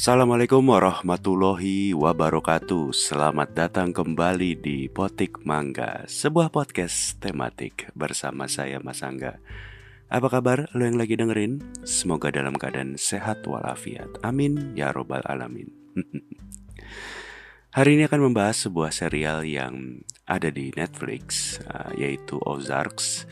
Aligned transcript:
Assalamualaikum 0.00 0.64
warahmatullahi 0.64 1.92
wabarakatuh. 1.92 2.88
Selamat 2.88 3.52
datang 3.52 3.92
kembali 3.92 4.56
di 4.56 4.88
Potik 4.88 5.44
Mangga 5.44 6.08
Sebuah 6.08 6.48
podcast 6.48 7.20
tematik 7.20 7.92
bersama 7.92 8.48
saya 8.48 8.80
Mas 8.80 9.04
Angga. 9.04 9.36
Apa 10.08 10.32
kabar 10.32 10.72
lo 10.72 10.88
yang 10.88 10.96
lagi 10.96 11.20
dengerin? 11.20 11.60
Semoga 11.84 12.32
dalam 12.32 12.56
keadaan 12.56 12.96
sehat 12.96 13.44
walafiat. 13.44 14.08
Amin 14.24 14.72
ya 14.72 14.88
robbal 14.88 15.20
alamin. 15.28 15.68
Hari 17.76 18.00
ini 18.00 18.08
akan 18.08 18.32
membahas 18.32 18.56
sebuah 18.56 18.96
serial 18.96 19.44
yang 19.44 20.00
ada 20.24 20.48
di 20.48 20.72
Netflix 20.80 21.60
uh, 21.68 21.92
Yaitu 21.92 22.40
Ozarks. 22.48 23.28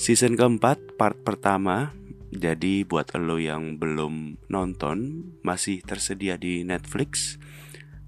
Season 0.00 0.40
keempat, 0.40 0.96
part 0.96 1.20
pertama 1.20 1.92
jadi 2.32 2.88
buat 2.88 3.12
lo 3.12 3.36
yang 3.36 3.76
belum 3.76 4.40
nonton 4.48 5.28
masih 5.44 5.84
tersedia 5.84 6.40
di 6.40 6.64
Netflix. 6.64 7.36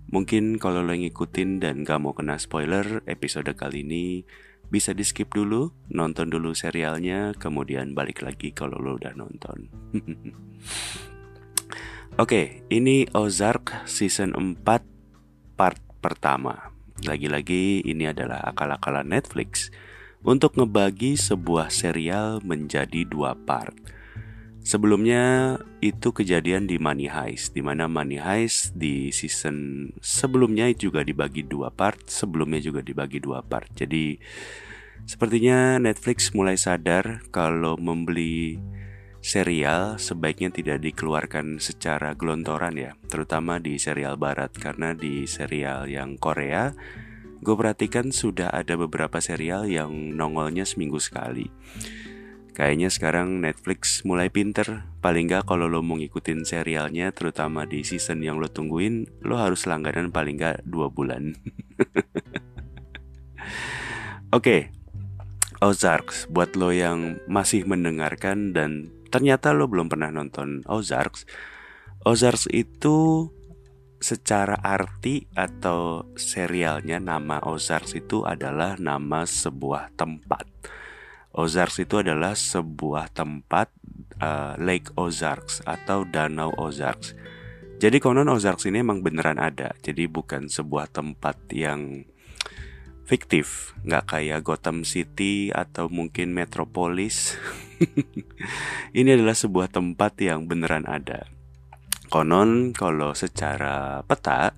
Mungkin 0.08 0.56
kalau 0.56 0.80
lo 0.80 0.96
ngikutin 0.96 1.60
dan 1.60 1.84
gak 1.84 2.00
mau 2.00 2.16
kena 2.16 2.40
spoiler 2.40 3.04
episode 3.04 3.52
kali 3.52 3.84
ini 3.84 4.24
bisa 4.72 4.96
di 4.96 5.04
skip 5.04 5.28
dulu, 5.36 5.68
nonton 5.92 6.32
dulu 6.32 6.56
serialnya, 6.56 7.36
kemudian 7.36 7.92
balik 7.92 8.24
lagi 8.24 8.50
kalau 8.56 8.80
lo 8.80 8.96
udah 8.96 9.12
nonton. 9.12 9.68
Oke, 12.14 12.16
okay, 12.16 12.46
ini 12.72 13.04
Ozark 13.12 13.84
season 13.84 14.32
4 14.32 14.64
part 15.58 15.80
pertama. 16.00 16.72
Lagi-lagi 17.04 17.84
ini 17.84 18.08
adalah 18.08 18.40
akal-akalan 18.48 19.12
Netflix 19.12 19.68
untuk 20.24 20.56
ngebagi 20.56 21.20
sebuah 21.20 21.68
serial 21.68 22.40
menjadi 22.40 23.04
dua 23.04 23.36
part. 23.36 23.76
Sebelumnya 24.64 25.54
itu 25.84 26.08
kejadian 26.08 26.64
di 26.64 26.80
Money 26.80 27.04
Heist, 27.12 27.52
di 27.52 27.60
mana 27.60 27.84
Money 27.84 28.16
Heist 28.16 28.72
di 28.72 29.12
season 29.12 29.92
sebelumnya 30.00 30.72
juga 30.72 31.04
dibagi 31.04 31.44
dua 31.44 31.68
part, 31.68 32.08
sebelumnya 32.08 32.64
juga 32.64 32.80
dibagi 32.80 33.20
dua 33.20 33.44
part. 33.44 33.68
Jadi 33.76 34.16
sepertinya 35.04 35.76
Netflix 35.76 36.32
mulai 36.32 36.56
sadar 36.56 37.28
kalau 37.28 37.76
membeli 37.76 38.56
serial 39.20 40.00
sebaiknya 40.00 40.48
tidak 40.48 40.80
dikeluarkan 40.80 41.60
secara 41.60 42.16
gelontoran 42.16 42.72
ya, 42.80 42.96
terutama 43.12 43.60
di 43.60 43.76
serial 43.76 44.16
barat 44.16 44.48
karena 44.56 44.96
di 44.96 45.28
serial 45.28 45.92
yang 45.92 46.16
Korea 46.16 46.72
gue 47.44 47.52
perhatikan 47.52 48.08
sudah 48.08 48.48
ada 48.48 48.80
beberapa 48.80 49.20
serial 49.20 49.68
yang 49.68 49.92
nongolnya 50.16 50.64
seminggu 50.64 50.96
sekali. 50.96 51.52
Kayaknya 52.54 52.86
sekarang 52.86 53.42
Netflix 53.42 54.06
mulai 54.06 54.30
pinter. 54.30 54.86
Paling 55.02 55.26
gak 55.26 55.50
kalau 55.50 55.66
lo 55.66 55.82
mau 55.82 55.98
ngikutin 55.98 56.46
serialnya 56.46 57.10
Terutama 57.10 57.66
di 57.66 57.82
season 57.82 58.22
yang 58.22 58.38
lo 58.38 58.46
tungguin 58.46 59.26
Lo 59.26 59.42
harus 59.42 59.66
langganan 59.66 60.14
paling 60.14 60.38
gak 60.38 60.62
2 60.62 60.94
bulan. 60.94 61.34
Oke 64.30 64.38
okay. 64.38 64.60
Ozarks. 65.58 66.30
Buat 66.30 66.54
lo 66.54 66.70
yang 66.70 67.18
masih 67.26 67.66
mendengarkan 67.66 68.54
Dan 68.54 68.86
ternyata 69.10 69.50
lo 69.50 69.66
belum 69.66 69.90
pernah 69.90 70.14
nonton 70.14 70.62
Ozarks 70.70 71.26
Ozarks 72.06 72.46
itu 72.54 73.26
secara 73.98 74.62
arti 74.62 75.26
atau 75.34 76.06
serialnya 76.14 77.02
nama 77.02 77.42
Ozarks 77.42 77.98
itu 77.98 78.22
adalah 78.22 78.78
nama 78.78 79.26
sebuah 79.26 79.96
tempat 79.98 80.44
Ozarks 81.34 81.82
itu 81.82 81.98
adalah 81.98 82.38
sebuah 82.38 83.10
tempat 83.10 83.66
uh, 84.22 84.54
Lake 84.62 84.94
Ozarks 84.94 85.66
atau 85.66 86.06
Danau 86.06 86.54
Ozarks. 86.54 87.18
Jadi 87.82 87.98
konon 87.98 88.30
Ozarks 88.30 88.70
ini 88.70 88.86
emang 88.86 89.02
beneran 89.02 89.42
ada. 89.42 89.74
Jadi 89.82 90.06
bukan 90.06 90.46
sebuah 90.46 90.94
tempat 90.94 91.50
yang 91.50 92.06
fiktif, 93.04 93.76
nggak 93.84 94.16
kayak 94.16 94.40
Gotham 94.46 94.86
City 94.86 95.50
atau 95.50 95.90
mungkin 95.90 96.32
Metropolis. 96.32 97.34
ini 98.98 99.08
adalah 99.10 99.34
sebuah 99.34 99.74
tempat 99.74 100.16
yang 100.22 100.46
beneran 100.46 100.86
ada. 100.86 101.26
Konon 102.08 102.70
kalau 102.70 103.10
secara 103.12 104.06
peta 104.06 104.54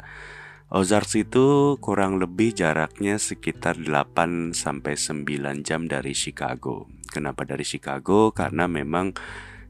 Ozarks 0.66 1.15
itu 1.15 1.78
kurang 1.78 2.19
lebih 2.19 2.50
jaraknya 2.50 3.22
sekitar 3.22 3.78
8 3.78 4.50
sampai 4.50 4.99
9 4.99 5.62
jam 5.62 5.87
dari 5.87 6.10
Chicago. 6.10 6.91
Kenapa 7.06 7.47
dari 7.47 7.62
Chicago? 7.62 8.34
Karena 8.34 8.66
memang 8.66 9.15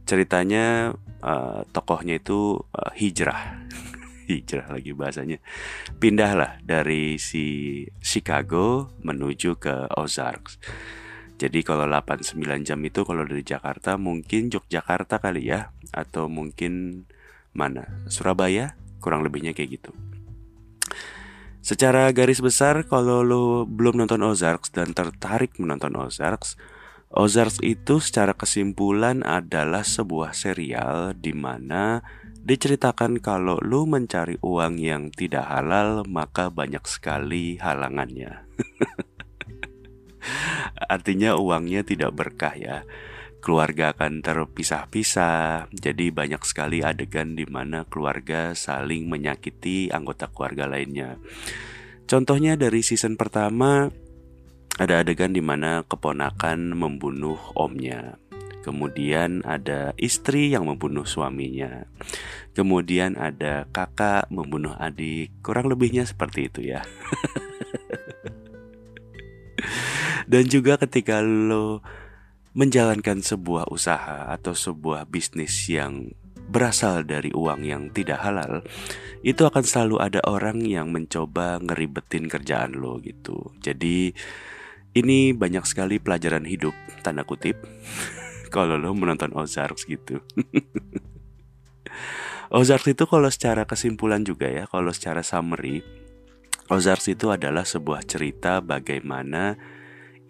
ceritanya 0.09 0.97
uh, 1.21 1.69
tokohnya 1.69 2.17
itu 2.17 2.65
uh, 2.73 2.93
hijrah. 2.97 3.69
hijrah 4.33 4.73
lagi 4.73 4.97
bahasanya. 4.97 5.37
Pindahlah 6.01 6.65
dari 6.65 7.21
si 7.21 7.85
Chicago 8.01 8.89
menuju 9.05 9.61
ke 9.61 9.93
Ozarks. 10.01 10.57
Jadi 11.37 11.61
kalau 11.61 11.85
8-9 11.85 12.41
jam 12.65 12.81
itu 12.81 13.05
kalau 13.05 13.21
dari 13.29 13.45
Jakarta 13.45 14.01
mungkin 14.01 14.49
Yogyakarta 14.49 15.21
kali 15.21 15.53
ya 15.53 15.69
Atau 15.93 16.33
mungkin 16.33 17.05
mana 17.53 18.09
Surabaya 18.09 18.73
kurang 19.05 19.21
lebihnya 19.21 19.53
kayak 19.53 19.77
gitu 19.77 19.93
Secara 21.67 22.15
garis 22.15 22.39
besar 22.39 22.87
kalau 22.87 23.27
lo 23.27 23.67
belum 23.67 23.99
nonton 23.99 24.23
Ozarks 24.23 24.71
dan 24.71 24.95
tertarik 24.95 25.59
menonton 25.59 25.99
Ozarks, 25.99 26.55
Ozarks 27.11 27.59
itu 27.59 27.99
secara 27.99 28.39
kesimpulan 28.39 29.27
adalah 29.27 29.83
sebuah 29.83 30.31
serial 30.31 31.19
di 31.19 31.35
mana 31.35 32.07
diceritakan 32.47 33.19
kalau 33.19 33.59
lo 33.67 33.83
mencari 33.83 34.39
uang 34.47 34.79
yang 34.79 35.11
tidak 35.11 35.51
halal 35.51 36.07
maka 36.07 36.55
banyak 36.55 36.87
sekali 36.87 37.59
halangannya. 37.59 38.47
Artinya 40.95 41.35
uangnya 41.35 41.83
tidak 41.83 42.15
berkah 42.15 42.55
ya 42.55 42.87
keluarga 43.47 43.95
akan 43.95 44.27
terpisah-pisah. 44.27 45.71
Jadi 45.71 46.11
banyak 46.11 46.43
sekali 46.43 46.83
adegan 46.83 47.39
di 47.39 47.47
mana 47.47 47.87
keluarga 47.87 48.59
saling 48.59 49.07
menyakiti 49.07 49.87
anggota 49.95 50.27
keluarga 50.27 50.67
lainnya. 50.67 51.15
Contohnya 52.11 52.59
dari 52.59 52.83
season 52.83 53.15
pertama 53.15 53.87
ada 54.83 54.99
adegan 54.99 55.31
di 55.31 55.39
mana 55.39 55.87
keponakan 55.87 56.75
membunuh 56.75 57.39
omnya. 57.55 58.19
Kemudian 58.67 59.47
ada 59.47 59.95
istri 59.95 60.51
yang 60.51 60.67
membunuh 60.67 61.07
suaminya. 61.07 61.87
Kemudian 62.51 63.15
ada 63.15 63.71
kakak 63.71 64.27
membunuh 64.27 64.75
adik. 64.75 65.31
Kurang 65.39 65.71
lebihnya 65.71 66.03
seperti 66.03 66.51
itu 66.51 66.75
ya. 66.75 66.83
Dan 70.27 70.51
juga 70.51 70.75
ketika 70.83 71.23
lo 71.23 71.87
menjalankan 72.57 73.21
sebuah 73.21 73.69
usaha 73.69 74.33
atau 74.33 74.57
sebuah 74.57 75.13
bisnis 75.13 75.69
yang 75.69 76.17
berasal 76.49 77.05
dari 77.05 77.29
uang 77.37 77.69
yang 77.69 77.93
tidak 77.93 78.25
halal, 78.25 78.65
itu 79.21 79.45
akan 79.45 79.61
selalu 79.61 80.01
ada 80.01 80.25
orang 80.25 80.65
yang 80.65 80.89
mencoba 80.89 81.61
ngeribetin 81.61 82.33
kerjaan 82.33 82.81
lo 82.81 82.97
gitu. 83.05 83.53
Jadi 83.61 84.17
ini 84.97 85.37
banyak 85.37 85.69
sekali 85.69 86.01
pelajaran 86.01 86.49
hidup 86.49 86.73
tanda 87.05 87.29
kutip 87.29 87.61
kalau 88.55 88.81
lo 88.81 88.97
menonton 88.97 89.37
Ozarks 89.37 89.85
gitu. 89.85 90.25
Ozarks 92.57 92.89
itu 92.89 93.05
kalau 93.05 93.29
secara 93.29 93.69
kesimpulan 93.69 94.25
juga 94.25 94.49
ya, 94.49 94.65
kalau 94.65 94.97
secara 94.97 95.21
summary, 95.21 95.85
Ozarks 96.73 97.13
itu 97.13 97.29
adalah 97.29 97.69
sebuah 97.69 98.09
cerita 98.09 98.65
bagaimana 98.65 99.61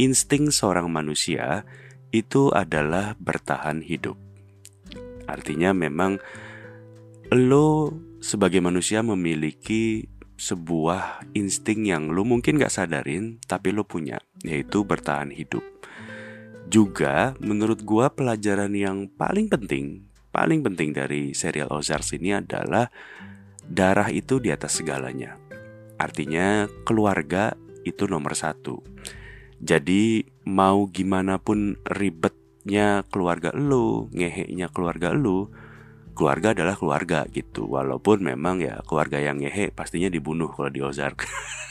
insting 0.01 0.51
seorang 0.51 0.91
manusia 0.91 1.63
itu 2.11 2.53
adalah 2.55 3.15
bertahan 3.19 3.83
hidup. 3.83 4.19
Artinya 5.27 5.75
memang 5.75 6.23
lo 7.35 7.91
sebagai 8.23 8.63
manusia 8.63 9.03
memiliki 9.03 10.07
sebuah 10.37 11.33
insting 11.33 11.89
yang 11.89 12.13
lo 12.13 12.23
mungkin 12.23 12.61
gak 12.61 12.71
sadarin 12.71 13.41
tapi 13.49 13.73
lo 13.73 13.89
punya 13.89 14.21
yaitu 14.45 14.85
bertahan 14.85 15.33
hidup. 15.33 15.65
Juga 16.67 17.35
menurut 17.39 17.83
gua 17.87 18.11
pelajaran 18.11 18.75
yang 18.75 19.07
paling 19.11 19.47
penting, 19.47 20.07
paling 20.35 20.61
penting 20.61 20.93
dari 20.93 21.33
serial 21.33 21.71
Ozarks 21.71 22.15
ini 22.15 22.35
adalah 22.37 22.91
darah 23.65 24.11
itu 24.11 24.39
di 24.39 24.51
atas 24.53 24.83
segalanya. 24.83 25.39
Artinya 25.97 26.69
keluarga 26.85 27.57
itu 27.87 28.05
nomor 28.11 28.37
satu. 28.37 28.83
Jadi 29.57 30.36
mau 30.47 30.87
gimana 30.95 31.43
pun 31.43 31.75
ribetnya 31.83 33.03
keluarga 33.11 33.51
lu, 33.51 34.07
ngeheknya 34.15 34.71
keluarga 34.71 35.11
lu, 35.11 35.51
keluarga 36.15 36.55
adalah 36.55 36.79
keluarga 36.79 37.27
gitu. 37.29 37.67
Walaupun 37.67 38.23
memang 38.23 38.63
ya 38.63 38.79
keluarga 38.87 39.19
yang 39.19 39.43
ngehe 39.43 39.75
pastinya 39.75 40.07
dibunuh 40.07 40.49
kalau 40.55 40.71
di 40.71 40.81
Ozark. 40.81 41.27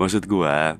Maksud 0.00 0.26
gua 0.26 0.74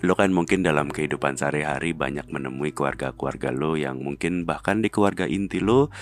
lo 0.00 0.16
kan 0.16 0.32
mungkin 0.32 0.64
dalam 0.64 0.88
kehidupan 0.88 1.36
sehari-hari 1.36 1.92
banyak 1.92 2.24
menemui 2.32 2.72
keluarga-keluarga 2.72 3.52
lo 3.52 3.76
yang 3.76 4.00
mungkin 4.00 4.48
bahkan 4.48 4.80
di 4.80 4.88
keluarga 4.88 5.28
inti 5.28 5.60
lo 5.60 5.92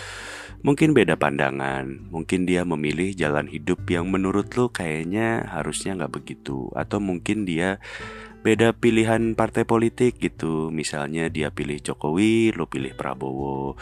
mungkin 0.63 0.95
beda 0.95 1.15
pandangan, 1.15 2.11
mungkin 2.11 2.47
dia 2.47 2.67
memilih 2.67 3.15
jalan 3.15 3.47
hidup 3.47 3.87
yang 3.91 4.11
menurut 4.11 4.51
lo 4.59 4.71
kayaknya 4.71 5.47
harusnya 5.47 5.95
nggak 5.95 6.15
begitu, 6.19 6.71
atau 6.75 6.99
mungkin 6.99 7.47
dia 7.47 7.79
beda 8.43 8.75
pilihan 8.75 9.35
partai 9.35 9.65
politik 9.67 10.19
gitu. 10.19 10.71
Misalnya 10.71 11.29
dia 11.31 11.51
pilih 11.51 11.81
Jokowi, 11.83 12.53
lo 12.55 12.67
pilih 12.67 12.95
Prabowo, 12.95 13.77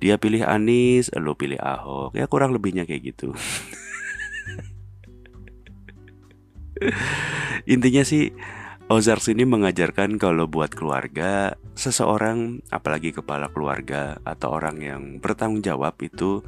dia 0.00 0.18
pilih 0.20 0.44
Anies, 0.44 1.10
lo 1.16 1.34
pilih 1.36 1.58
Ahok, 1.60 2.14
ya 2.16 2.26
kurang 2.28 2.52
lebihnya 2.56 2.86
kayak 2.88 3.02
gitu. 3.14 3.34
Intinya 7.70 8.02
sih 8.04 8.32
Ozarks 8.94 9.26
ini 9.26 9.42
mengajarkan 9.42 10.22
kalau 10.22 10.46
buat 10.46 10.70
keluarga, 10.70 11.58
seseorang, 11.74 12.62
apalagi 12.70 13.10
kepala 13.10 13.50
keluarga 13.50 14.22
atau 14.22 14.54
orang 14.54 14.78
yang 14.78 15.02
bertanggung 15.18 15.66
jawab 15.66 15.98
itu 15.98 16.46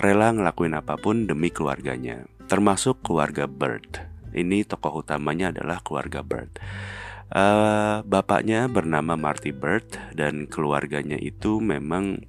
rela 0.00 0.32
ngelakuin 0.32 0.72
apa 0.72 0.96
pun 0.96 1.28
demi 1.28 1.52
keluarganya, 1.52 2.24
termasuk 2.48 3.04
keluarga 3.04 3.44
Bird. 3.44 4.08
Ini 4.32 4.64
tokoh 4.64 5.04
utamanya 5.04 5.52
adalah 5.52 5.84
keluarga 5.84 6.24
Bird. 6.24 6.56
Uh, 7.28 8.00
bapaknya 8.08 8.72
bernama 8.72 9.12
Marty 9.20 9.52
Bird 9.52 9.84
dan 10.16 10.48
keluarganya 10.48 11.20
itu 11.20 11.60
memang 11.60 12.24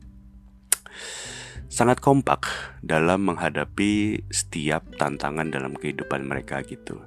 sangat 1.71 2.04
kompak 2.04 2.51
dalam 2.83 3.31
menghadapi 3.31 4.27
setiap 4.27 4.83
tantangan 5.00 5.48
dalam 5.56 5.71
kehidupan 5.80 6.27
mereka 6.27 6.60
gitu. 6.68 7.00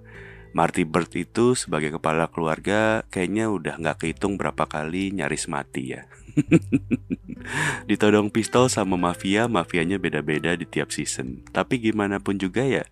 Marty 0.56 0.88
Bird 0.88 1.12
itu 1.12 1.52
sebagai 1.52 2.00
kepala 2.00 2.32
keluarga 2.32 3.04
kayaknya 3.12 3.52
udah 3.52 3.76
nggak 3.76 4.00
kehitung 4.00 4.40
berapa 4.40 4.64
kali 4.64 5.12
nyaris 5.12 5.52
mati 5.52 5.92
ya. 5.92 6.08
Ditodong 7.92 8.32
pistol 8.32 8.72
sama 8.72 8.96
mafia, 8.96 9.52
mafianya 9.52 10.00
beda-beda 10.00 10.56
di 10.56 10.64
tiap 10.64 10.96
season. 10.96 11.44
Tapi 11.52 11.76
gimana 11.76 12.24
pun 12.24 12.40
juga 12.40 12.64
ya, 12.64 12.88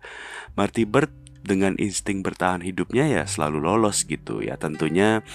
Marty 0.53 0.85
Bird 0.85 1.09
dengan 1.41 1.73
insting 1.81 2.21
bertahan 2.21 2.61
hidupnya 2.61 3.09
ya 3.09 3.23
selalu 3.25 3.65
lolos 3.65 4.05
gitu 4.05 4.45
ya. 4.45 4.61
Tentunya 4.61 5.25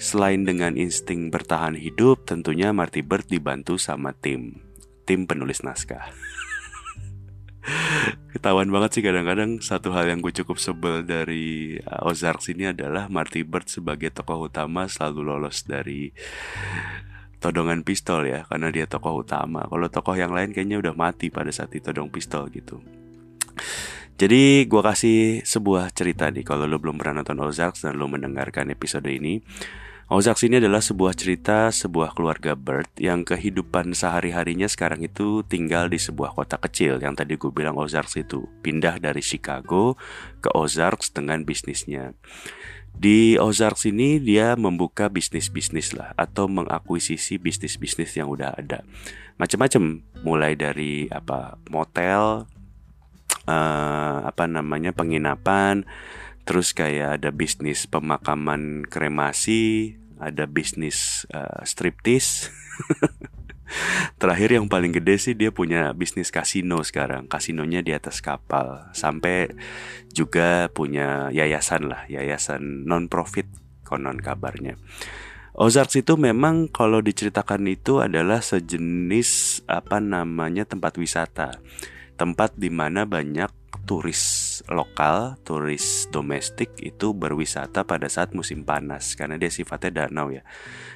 selain 0.00 0.48
dengan 0.48 0.80
insting 0.80 1.28
bertahan 1.28 1.76
hidup, 1.76 2.24
tentunya 2.24 2.72
Marty 2.72 3.04
Bird 3.04 3.28
dibantu 3.28 3.76
sama 3.76 4.16
tim, 4.16 4.64
tim 5.04 5.28
penulis 5.28 5.60
naskah. 5.60 6.08
Ketahuan 8.36 8.68
banget 8.68 8.98
sih 8.98 9.02
kadang-kadang 9.04 9.60
satu 9.64 9.94
hal 9.96 10.10
yang 10.10 10.20
gue 10.20 10.32
cukup 10.32 10.60
sebel 10.60 11.04
dari 11.06 11.78
uh, 11.80 12.08
Ozarks 12.08 12.52
ini 12.52 12.70
adalah 12.70 13.08
Marty 13.08 13.46
Bird 13.46 13.70
sebagai 13.70 14.12
tokoh 14.12 14.48
utama 14.48 14.86
selalu 14.90 15.20
lolos 15.24 15.64
dari 15.64 16.12
todongan 17.40 17.84
pistol 17.84 18.24
ya 18.24 18.48
karena 18.48 18.72
dia 18.72 18.88
tokoh 18.88 19.24
utama. 19.24 19.64
Kalau 19.68 19.88
tokoh 19.88 20.16
yang 20.16 20.32
lain 20.32 20.52
kayaknya 20.52 20.80
udah 20.80 20.94
mati 20.96 21.28
pada 21.28 21.52
saat 21.52 21.72
ditodong 21.72 22.08
pistol 22.08 22.48
gitu. 22.52 22.80
Jadi 24.14 24.70
gue 24.70 24.82
kasih 24.82 25.42
sebuah 25.42 25.90
cerita 25.90 26.30
nih 26.30 26.46
kalau 26.46 26.70
lo 26.70 26.78
belum 26.78 26.96
pernah 26.96 27.20
nonton 27.20 27.42
Ozarks 27.42 27.82
dan 27.82 27.98
lo 27.98 28.06
mendengarkan 28.06 28.70
episode 28.70 29.10
ini. 29.10 29.42
Ozarks 30.04 30.44
ini 30.44 30.60
adalah 30.60 30.84
sebuah 30.84 31.16
cerita 31.16 31.72
sebuah 31.72 32.12
keluarga 32.12 32.52
Bird 32.52 32.92
yang 33.00 33.24
kehidupan 33.24 33.96
sehari-harinya 33.96 34.68
sekarang 34.68 35.00
itu 35.00 35.40
tinggal 35.48 35.88
di 35.88 35.96
sebuah 35.96 36.36
kota 36.36 36.60
kecil 36.60 37.00
yang 37.00 37.16
tadi 37.16 37.40
gue 37.40 37.48
bilang 37.48 37.80
Ozarks 37.80 38.20
itu 38.20 38.44
pindah 38.60 39.00
dari 39.00 39.24
Chicago 39.24 39.96
ke 40.44 40.52
Ozarks 40.52 41.08
dengan 41.08 41.48
bisnisnya. 41.48 42.12
Di 42.92 43.40
Ozarks 43.40 43.88
ini 43.88 44.20
dia 44.20 44.54
membuka 44.60 45.08
bisnis-bisnis 45.08 45.96
lah 45.96 46.12
atau 46.20 46.52
mengakuisisi 46.52 47.40
bisnis-bisnis 47.40 48.12
yang 48.14 48.28
udah 48.28 48.54
ada. 48.60 48.84
Macam-macam, 49.40 50.04
mulai 50.22 50.52
dari 50.54 51.10
apa 51.10 51.58
motel, 51.72 52.46
uh, 53.48 54.18
apa 54.24 54.44
namanya 54.46 54.94
penginapan, 54.94 55.82
Terus 56.44 56.76
kayak 56.76 57.20
ada 57.20 57.32
bisnis 57.32 57.88
pemakaman 57.88 58.84
kremasi, 58.84 59.96
ada 60.20 60.44
bisnis 60.44 61.24
uh, 61.32 61.64
striptis. 61.64 62.52
Terakhir 64.20 64.60
yang 64.60 64.68
paling 64.68 64.92
gede 64.92 65.16
sih 65.16 65.34
dia 65.34 65.48
punya 65.48 65.96
bisnis 65.96 66.28
kasino 66.28 66.84
sekarang. 66.84 67.24
Kasinonya 67.32 67.80
di 67.80 67.96
atas 67.96 68.20
kapal. 68.20 68.92
Sampai 68.92 69.48
juga 70.12 70.68
punya 70.68 71.32
yayasan 71.32 71.88
lah, 71.88 72.04
yayasan 72.12 72.84
non 72.84 73.08
profit 73.08 73.48
konon 73.88 74.20
kabarnya. 74.20 74.76
Ozarks 75.54 76.02
itu 76.02 76.18
memang 76.18 76.66
kalau 76.66 76.98
diceritakan 76.98 77.70
itu 77.70 78.02
adalah 78.02 78.42
sejenis 78.42 79.62
apa 79.70 80.02
namanya 80.02 80.66
tempat 80.66 80.98
wisata. 81.00 81.56
Tempat 82.20 82.58
di 82.58 82.68
mana 82.68 83.06
banyak 83.06 83.48
turis 83.86 84.43
lokal, 84.70 85.40
turis 85.42 86.06
domestik 86.12 86.76
itu 86.78 87.16
berwisata 87.16 87.82
pada 87.82 88.06
saat 88.06 88.36
musim 88.36 88.62
panas 88.62 89.18
karena 89.18 89.40
dia 89.40 89.50
sifatnya 89.50 90.06
danau 90.06 90.30
ya. 90.30 90.46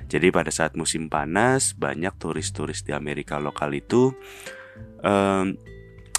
Jadi 0.07 0.31
pada 0.31 0.53
saat 0.53 0.79
musim 0.79 1.11
panas 1.11 1.75
banyak 1.75 2.15
turis-turis 2.21 2.87
di 2.87 2.95
Amerika 2.95 3.41
lokal 3.43 3.75
itu 3.75 4.15
um, 5.03 5.57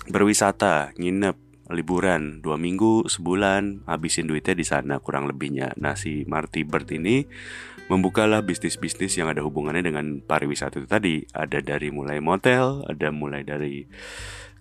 berwisata, 0.09 0.91
nginep, 0.97 1.37
liburan 1.69 2.41
dua 2.41 2.57
minggu, 2.57 3.05
sebulan, 3.05 3.85
habisin 3.85 4.25
duitnya 4.25 4.57
di 4.57 4.65
sana 4.65 4.97
kurang 4.97 5.29
lebihnya. 5.29 5.77
Nah 5.77 5.93
si 5.93 6.25
Marty 6.25 6.65
Bird 6.65 6.89
ini 6.89 7.29
membukalah 7.89 8.41
bisnis-bisnis 8.45 9.17
yang 9.17 9.29
ada 9.29 9.45
hubungannya 9.45 9.85
dengan 9.85 10.21
pariwisata 10.25 10.81
itu 10.81 10.89
tadi. 10.89 11.15
Ada 11.29 11.61
dari 11.61 11.93
mulai 11.93 12.17
motel, 12.21 12.85
ada 12.89 13.13
mulai 13.13 13.45
dari 13.45 13.85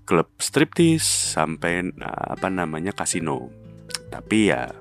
klub 0.08 0.32
striptease 0.40 1.36
sampai 1.36 1.92
nah, 1.92 2.32
apa 2.32 2.48
namanya 2.48 2.96
kasino. 2.96 3.52
Tapi 4.08 4.48
ya 4.48 4.72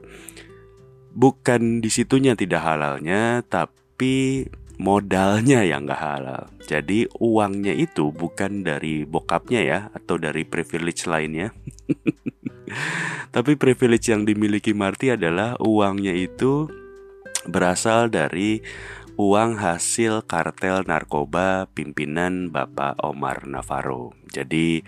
bukan 1.12 1.84
di 1.84 1.92
situnya 1.92 2.32
tidak 2.40 2.64
halalnya, 2.64 3.44
tapi 3.44 4.48
modalnya 4.80 5.68
yang 5.68 5.84
nggak 5.84 6.00
halal. 6.00 6.48
Jadi 6.64 7.12
uangnya 7.20 7.76
itu 7.76 8.16
bukan 8.16 8.64
dari 8.64 9.04
bokapnya 9.04 9.62
ya 9.68 9.80
atau 9.92 10.16
dari 10.16 10.48
privilege 10.48 11.04
lainnya. 11.04 11.52
tapi 13.36 13.60
privilege 13.60 14.08
yang 14.08 14.24
dimiliki 14.24 14.72
Marty 14.72 15.12
adalah 15.12 15.60
uangnya 15.60 16.16
itu 16.16 16.72
berasal 17.52 18.08
dari 18.08 18.64
uang 19.18 19.58
hasil 19.58 20.30
kartel 20.30 20.86
narkoba 20.86 21.66
pimpinan 21.74 22.54
Bapak 22.54 23.02
Omar 23.02 23.50
Navarro. 23.50 24.14
Jadi 24.30 24.86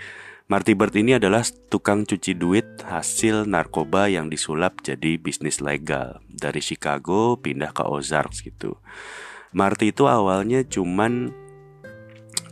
Marty 0.50 0.74
Bird 0.74 0.98
ini 0.98 1.13
adalah 1.13 1.46
tukang 1.70 2.10
cuci 2.10 2.34
duit 2.34 2.65
hasil 2.82 3.46
narkoba 3.46 4.10
yang 4.10 4.34
disulap 4.34 4.82
jadi 4.82 5.22
bisnis 5.22 5.62
legal 5.62 6.25
dari 6.25 6.58
Chicago 6.58 7.38
pindah 7.38 7.70
ke 7.70 7.86
Ozarks 7.86 8.41
gitu. 8.41 8.82
Marty 9.53 9.94
itu 9.94 10.10
awalnya 10.10 10.65
cuman 10.65 11.29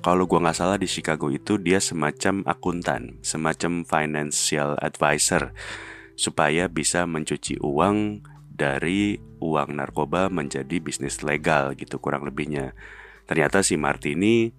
kalau 0.06 0.30
gua 0.30 0.46
nggak 0.46 0.58
salah 0.62 0.78
di 0.78 0.86
Chicago 0.86 1.34
itu 1.34 1.58
dia 1.58 1.82
semacam 1.82 2.46
akuntan, 2.46 3.18
semacam 3.26 3.82
financial 3.82 4.78
advisor 4.78 5.58
supaya 6.14 6.70
bisa 6.70 7.10
mencuci 7.10 7.58
uang 7.66 8.22
dari 8.46 9.18
uang 9.42 9.74
narkoba 9.74 10.30
menjadi 10.30 10.78
bisnis 10.78 11.26
legal 11.26 11.74
gitu 11.74 11.98
kurang 11.98 12.30
lebihnya. 12.30 12.78
Ternyata 13.26 13.66
si 13.66 13.74
Marty 13.74 14.14
ini 14.14 14.54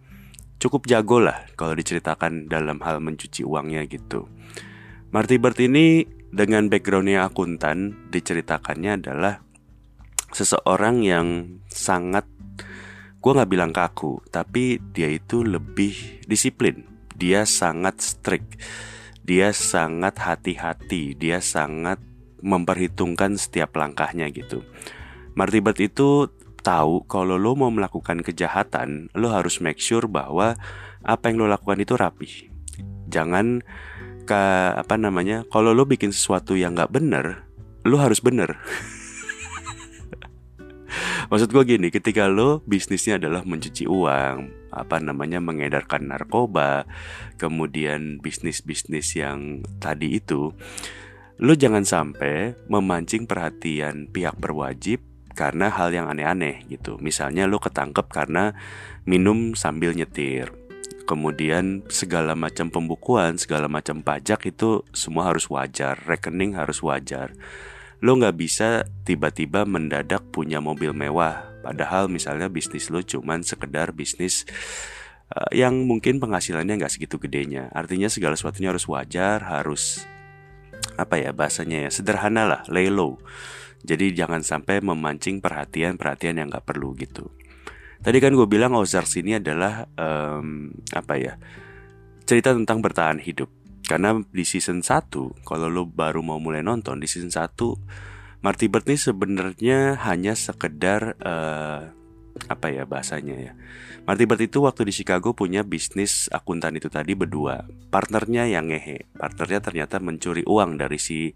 cukup 0.58 0.90
jago 0.90 1.22
lah 1.22 1.46
kalau 1.54 1.74
diceritakan 1.78 2.50
dalam 2.50 2.82
hal 2.82 2.98
mencuci 2.98 3.46
uangnya 3.46 3.86
gitu. 3.86 4.26
Marty 5.14 5.40
Bird 5.40 5.56
ini 5.62 6.04
dengan 6.28 6.68
backgroundnya 6.68 7.24
akuntan 7.24 8.10
diceritakannya 8.12 9.00
adalah 9.00 9.40
seseorang 10.34 11.00
yang 11.00 11.28
sangat 11.72 12.28
gue 13.18 13.32
nggak 13.32 13.50
bilang 13.50 13.72
kaku 13.72 14.20
tapi 14.28 14.76
dia 14.92 15.08
itu 15.08 15.46
lebih 15.46 16.22
disiplin. 16.28 16.84
Dia 17.18 17.48
sangat 17.48 17.98
strict. 17.98 18.60
Dia 19.26 19.50
sangat 19.50 20.22
hati-hati. 20.22 21.18
Dia 21.18 21.42
sangat 21.42 21.98
memperhitungkan 22.38 23.34
setiap 23.34 23.74
langkahnya 23.74 24.30
gitu. 24.30 24.62
Marty 25.34 25.58
Bird 25.58 25.78
itu 25.82 26.30
tahu 26.68 27.08
kalau 27.08 27.40
lo 27.40 27.56
mau 27.56 27.72
melakukan 27.72 28.20
kejahatan, 28.20 29.08
lo 29.16 29.32
harus 29.32 29.64
make 29.64 29.80
sure 29.80 30.04
bahwa 30.04 30.60
apa 31.00 31.32
yang 31.32 31.40
lo 31.40 31.48
lakukan 31.48 31.80
itu 31.80 31.96
rapi. 31.96 32.52
Jangan 33.08 33.64
ke 34.28 34.42
apa 34.76 35.00
namanya, 35.00 35.48
kalau 35.48 35.72
lo 35.72 35.88
bikin 35.88 36.12
sesuatu 36.12 36.52
yang 36.60 36.76
nggak 36.76 36.92
bener, 36.92 37.48
lo 37.88 37.96
harus 37.96 38.20
bener. 38.20 38.60
Maksud 41.32 41.48
gue 41.48 41.64
gini, 41.64 41.88
ketika 41.88 42.28
lo 42.28 42.60
bisnisnya 42.68 43.16
adalah 43.16 43.48
mencuci 43.48 43.88
uang, 43.88 44.68
apa 44.68 45.00
namanya 45.00 45.40
mengedarkan 45.40 46.12
narkoba, 46.12 46.84
kemudian 47.40 48.20
bisnis-bisnis 48.20 49.16
yang 49.16 49.64
tadi 49.80 50.20
itu, 50.20 50.52
lo 51.40 51.52
jangan 51.56 51.88
sampai 51.88 52.60
memancing 52.68 53.24
perhatian 53.24 54.12
pihak 54.12 54.36
berwajib 54.36 55.07
karena 55.38 55.70
hal 55.70 55.94
yang 55.94 56.10
aneh-aneh 56.10 56.66
gitu. 56.66 56.98
Misalnya 56.98 57.46
lo 57.46 57.62
ketangkep 57.62 58.10
karena 58.10 58.58
minum 59.06 59.54
sambil 59.54 59.94
nyetir. 59.94 60.50
Kemudian 61.06 61.86
segala 61.88 62.34
macam 62.34 62.68
pembukuan, 62.74 63.38
segala 63.38 63.70
macam 63.70 64.02
pajak 64.02 64.50
itu 64.50 64.82
semua 64.90 65.30
harus 65.30 65.46
wajar, 65.46 65.94
rekening 66.04 66.58
harus 66.58 66.82
wajar. 66.82 67.32
Lo 68.02 68.18
nggak 68.18 68.36
bisa 68.36 68.84
tiba-tiba 69.06 69.62
mendadak 69.64 70.26
punya 70.34 70.58
mobil 70.60 70.90
mewah, 70.92 71.48
padahal 71.62 72.10
misalnya 72.10 72.50
bisnis 72.52 72.92
lo 72.92 73.00
cuman 73.00 73.40
sekedar 73.40 73.96
bisnis 73.96 74.44
uh, 75.32 75.48
yang 75.54 75.88
mungkin 75.88 76.20
penghasilannya 76.20 76.76
nggak 76.76 76.92
segitu 76.92 77.16
gedenya. 77.16 77.72
Artinya 77.72 78.12
segala 78.12 78.36
sesuatunya 78.36 78.70
harus 78.70 78.84
wajar, 78.84 79.40
harus 79.48 80.04
apa 81.00 81.16
ya 81.16 81.32
bahasanya 81.32 81.88
ya 81.88 81.90
sederhana 81.90 82.44
lah, 82.44 82.60
lay 82.68 82.92
low. 82.92 83.16
Jadi 83.82 84.14
jangan 84.14 84.42
sampai 84.42 84.82
memancing 84.82 85.38
perhatian-perhatian 85.38 86.42
yang 86.42 86.48
gak 86.50 86.66
perlu 86.66 86.94
gitu. 86.98 87.30
Tadi 87.98 88.18
kan 88.22 88.34
gue 88.34 88.46
bilang 88.46 88.78
Ozarks 88.78 89.18
ini 89.18 89.38
adalah 89.38 89.86
um, 89.98 90.70
apa 90.94 91.14
ya 91.18 91.34
cerita 92.26 92.54
tentang 92.54 92.78
bertahan 92.78 93.18
hidup. 93.18 93.50
Karena 93.88 94.20
di 94.20 94.44
season 94.44 94.84
1 94.84 95.48
kalau 95.48 95.66
lo 95.72 95.88
baru 95.88 96.20
mau 96.20 96.36
mulai 96.36 96.60
nonton 96.60 97.00
di 97.00 97.08
season 97.08 97.32
1 97.32 97.48
Marty 98.38 98.70
Bird 98.70 98.86
ini 98.86 98.98
sebenarnya 99.00 99.98
hanya 100.06 100.38
sekedar 100.38 101.18
uh, 101.18 101.90
apa 102.46 102.66
ya 102.70 102.86
bahasanya 102.86 103.34
ya. 103.34 103.52
Marty 104.06 104.30
Bird 104.30 104.46
itu 104.46 104.62
waktu 104.62 104.86
di 104.86 104.94
Chicago 104.94 105.34
punya 105.34 105.66
bisnis 105.66 106.30
akuntan 106.30 106.78
itu 106.78 106.86
tadi 106.86 107.18
berdua. 107.18 107.66
Partnernya 107.90 108.46
yang 108.46 108.70
ngehe. 108.70 109.10
Partnernya 109.18 109.58
ternyata 109.58 109.98
mencuri 109.98 110.46
uang 110.46 110.78
dari 110.78 111.02
si 111.02 111.34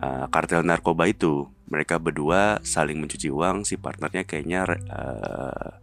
uh, 0.00 0.26
kartel 0.28 0.62
narkoba 0.62 1.08
itu. 1.08 1.48
Mereka 1.66 1.98
berdua 1.98 2.62
saling 2.62 3.02
mencuci 3.02 3.26
uang 3.26 3.66
si 3.66 3.74
partnernya 3.74 4.22
kayaknya 4.22 4.70
uh, 4.86 5.82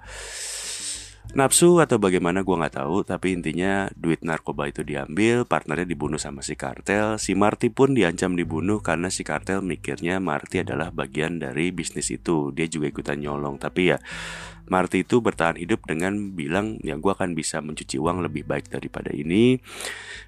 nafsu 1.34 1.82
atau 1.82 1.98
bagaimana 2.00 2.46
gue 2.46 2.56
nggak 2.56 2.80
tahu. 2.80 3.04
Tapi 3.04 3.36
intinya 3.36 3.90
duit 3.98 4.24
narkoba 4.24 4.70
itu 4.70 4.86
diambil 4.86 5.44
partnernya 5.44 5.90
dibunuh 5.90 6.22
sama 6.22 6.40
si 6.46 6.56
kartel. 6.56 7.20
Si 7.20 7.36
Marty 7.36 7.74
pun 7.74 7.98
diancam 7.98 8.38
dibunuh 8.38 8.80
karena 8.80 9.12
si 9.12 9.28
kartel 9.28 9.60
mikirnya 9.60 10.24
Marty 10.24 10.64
adalah 10.64 10.94
bagian 10.94 11.42
dari 11.42 11.74
bisnis 11.76 12.08
itu. 12.14 12.56
Dia 12.56 12.70
juga 12.70 12.88
ikutan 12.88 13.20
nyolong. 13.20 13.60
Tapi 13.60 13.92
ya 13.92 13.98
Marty 14.72 15.04
itu 15.04 15.20
bertahan 15.20 15.60
hidup 15.60 15.84
dengan 15.84 16.32
bilang 16.34 16.80
ya 16.82 16.96
gue 16.96 17.12
akan 17.12 17.36
bisa 17.36 17.60
mencuci 17.60 18.00
uang 18.00 18.24
lebih 18.24 18.48
baik 18.48 18.72
daripada 18.72 19.12
ini. 19.12 19.60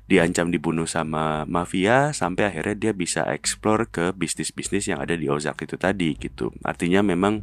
Diancam 0.05 0.51
dibunuh 0.51 0.85
sama 0.85 1.47
mafia 1.49 2.11
sampai 2.11 2.51
akhirnya 2.51 2.75
dia 2.75 2.91
bisa 2.93 3.25
explore 3.31 3.87
ke 3.89 4.11
bisnis-bisnis 4.13 4.91
yang 4.91 4.99
ada 5.01 5.15
di 5.17 5.25
Ozark 5.31 5.65
itu 5.65 5.79
tadi 5.79 6.13
gitu. 6.19 6.51
Artinya 6.61 7.01
memang 7.01 7.41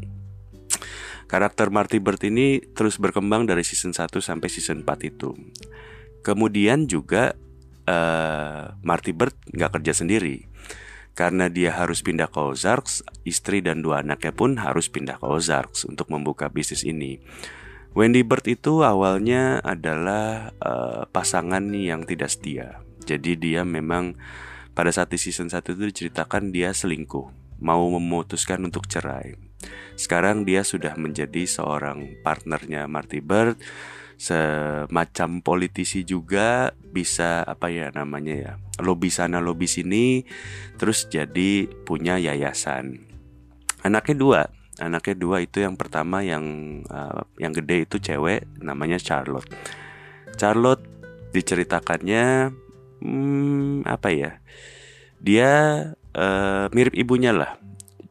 karakter 1.26 1.72
Marty 1.72 1.98
Bird 1.98 2.20
ini 2.28 2.60
terus 2.76 3.00
berkembang 3.00 3.48
dari 3.48 3.64
season 3.64 3.96
1 3.96 4.12
sampai 4.20 4.48
season 4.52 4.84
4 4.84 5.10
itu. 5.10 5.32
Kemudian 6.22 6.86
juga 6.86 7.34
uh, 7.90 8.78
Marty 8.84 9.10
Bird 9.10 9.34
nggak 9.50 9.80
kerja 9.80 9.92
sendiri 9.96 10.52
karena 11.12 11.52
dia 11.52 11.76
harus 11.76 12.00
pindah 12.00 12.32
ke 12.32 12.40
Ozarks, 12.40 13.04
istri 13.28 13.60
dan 13.60 13.84
dua 13.84 14.00
anaknya 14.00 14.32
pun 14.32 14.56
harus 14.56 14.88
pindah 14.88 15.20
ke 15.20 15.26
Ozarks 15.28 15.84
untuk 15.84 16.08
membuka 16.08 16.48
bisnis 16.48 16.84
ini. 16.84 17.20
Wendy 17.92 18.24
Bird 18.24 18.48
itu 18.48 18.80
awalnya 18.80 19.60
adalah 19.60 20.56
uh, 20.64 21.04
pasangan 21.12 21.60
yang 21.76 22.08
tidak 22.08 22.32
setia. 22.32 22.80
Jadi 23.04 23.36
dia 23.36 23.68
memang 23.68 24.16
pada 24.72 24.88
saat 24.88 25.12
di 25.12 25.20
season 25.20 25.52
1 25.52 25.60
itu 25.76 25.84
diceritakan 25.92 26.48
dia 26.48 26.72
selingkuh, 26.72 27.28
mau 27.60 27.84
memutuskan 27.92 28.64
untuk 28.64 28.88
cerai. 28.88 29.36
Sekarang 30.00 30.48
dia 30.48 30.64
sudah 30.64 30.96
menjadi 30.96 31.44
seorang 31.44 32.24
partnernya 32.24 32.88
Marty 32.88 33.20
Bird 33.20 33.60
semacam 34.22 35.42
politisi 35.42 36.06
juga 36.06 36.70
bisa 36.78 37.42
apa 37.42 37.74
ya 37.74 37.90
namanya 37.90 38.34
ya 38.38 38.52
lobby 38.78 39.10
sana 39.10 39.42
lobby 39.42 39.66
sini 39.66 40.22
terus 40.78 41.10
jadi 41.10 41.66
punya 41.82 42.22
yayasan. 42.22 43.02
Anaknya 43.82 44.14
dua. 44.14 44.40
Anaknya 44.78 45.18
dua 45.18 45.42
itu 45.42 45.58
yang 45.58 45.74
pertama 45.74 46.22
yang 46.22 46.44
uh, 46.86 47.26
yang 47.42 47.50
gede 47.50 47.90
itu 47.90 47.98
cewek 47.98 48.46
namanya 48.62 49.02
Charlotte. 49.02 49.50
Charlotte 50.38 50.86
diceritakannya 51.34 52.54
hmm, 53.02 53.84
apa 53.84 54.08
ya 54.14 54.38
dia 55.18 55.50
uh, 56.14 56.66
mirip 56.70 56.94
ibunya 56.94 57.34
lah. 57.34 57.58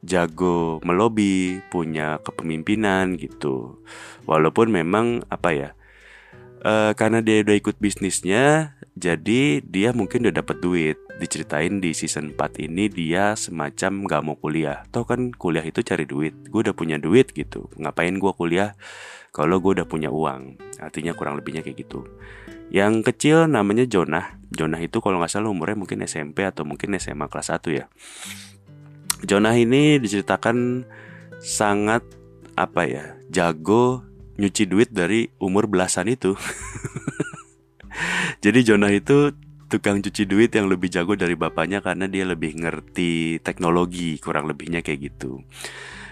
Jago 0.02 0.82
melobi 0.84 1.62
punya 1.72 2.20
kepemimpinan 2.20 3.16
gitu. 3.16 3.80
Walaupun 4.28 4.74
memang 4.74 5.24
apa 5.30 5.50
ya 5.56 5.70
uh, 6.64 6.92
karena 6.96 7.20
dia 7.22 7.42
udah 7.42 7.56
ikut 7.58 7.78
bisnisnya 7.82 8.78
jadi 8.98 9.64
dia 9.64 9.96
mungkin 9.96 10.28
udah 10.28 10.44
dapat 10.44 10.60
duit. 10.60 10.98
Diceritain 11.22 11.80
di 11.80 11.94
season 11.94 12.34
4 12.34 12.66
ini 12.66 12.90
dia 12.90 13.38
semacam 13.38 13.92
gak 14.10 14.22
mau 14.26 14.36
kuliah. 14.36 14.84
Tau 14.90 15.06
kan 15.06 15.32
kuliah 15.32 15.64
itu 15.64 15.80
cari 15.86 16.04
duit. 16.04 16.34
Gue 16.50 16.66
udah 16.66 16.76
punya 16.76 16.98
duit 16.98 17.32
gitu. 17.32 17.70
Ngapain 17.78 18.18
gue 18.18 18.32
kuliah? 18.36 18.76
Kalau 19.32 19.64
gue 19.64 19.80
udah 19.80 19.88
punya 19.88 20.12
uang. 20.12 20.60
Artinya 20.82 21.16
kurang 21.16 21.40
lebihnya 21.40 21.64
kayak 21.64 21.88
gitu. 21.88 22.04
Yang 22.74 23.14
kecil 23.14 23.48
namanya 23.48 23.88
Jonah. 23.88 24.36
Jonah 24.52 24.82
itu 24.82 25.00
kalau 25.00 25.24
nggak 25.24 25.32
salah 25.32 25.48
umurnya 25.48 25.80
mungkin 25.80 26.04
SMP 26.04 26.44
atau 26.44 26.68
mungkin 26.68 26.92
SMA 27.00 27.32
kelas 27.32 27.54
1 27.54 27.72
ya. 27.72 27.86
Jonah 29.24 29.54
ini 29.56 30.02
diceritakan 30.02 30.84
sangat 31.40 32.04
apa 32.60 32.84
ya 32.84 33.06
jago 33.32 34.04
nyuci 34.40 34.68
duit 34.68 34.90
dari 34.92 35.32
umur 35.42 35.68
belasan 35.68 36.12
itu. 36.12 36.36
Jadi 38.44 38.60
Jonah 38.66 38.92
itu 38.92 39.36
tukang 39.72 40.04
cuci 40.04 40.28
duit 40.28 40.52
yang 40.52 40.68
lebih 40.68 40.92
jago 40.92 41.16
dari 41.16 41.40
bapaknya 41.40 41.80
karena 41.80 42.12
dia 42.12 42.28
lebih 42.28 42.60
ngerti 42.60 43.40
teknologi, 43.40 44.20
kurang 44.20 44.52
lebihnya 44.52 44.84
kayak 44.84 45.12
gitu. 45.12 45.40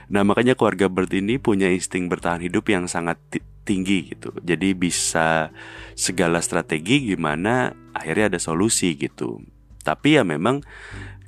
Nah, 0.10 0.26
makanya 0.26 0.58
keluarga 0.58 0.90
Bird 0.90 1.12
ini 1.14 1.38
punya 1.38 1.70
insting 1.70 2.10
bertahan 2.10 2.42
hidup 2.42 2.66
yang 2.72 2.90
sangat 2.90 3.22
tinggi 3.62 4.16
gitu. 4.16 4.34
Jadi 4.42 4.74
bisa 4.74 5.54
segala 5.94 6.42
strategi 6.42 7.14
gimana 7.14 7.70
akhirnya 7.94 8.34
ada 8.34 8.40
solusi 8.42 8.98
gitu. 8.98 9.44
Tapi 9.86 10.18
ya 10.18 10.26
memang 10.26 10.66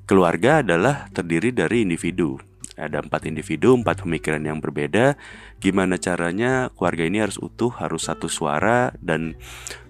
keluarga 0.10 0.66
adalah 0.66 1.14
terdiri 1.14 1.54
dari 1.54 1.86
individu 1.86 2.42
ada 2.80 3.04
empat 3.04 3.28
individu, 3.28 3.76
empat 3.76 4.04
pemikiran 4.08 4.44
yang 4.44 4.64
berbeda. 4.64 5.20
Gimana 5.60 6.00
caranya 6.00 6.72
keluarga 6.72 7.04
ini 7.04 7.20
harus 7.20 7.36
utuh, 7.42 7.72
harus 7.76 8.08
satu 8.08 8.32
suara 8.32 8.96
dan 9.04 9.36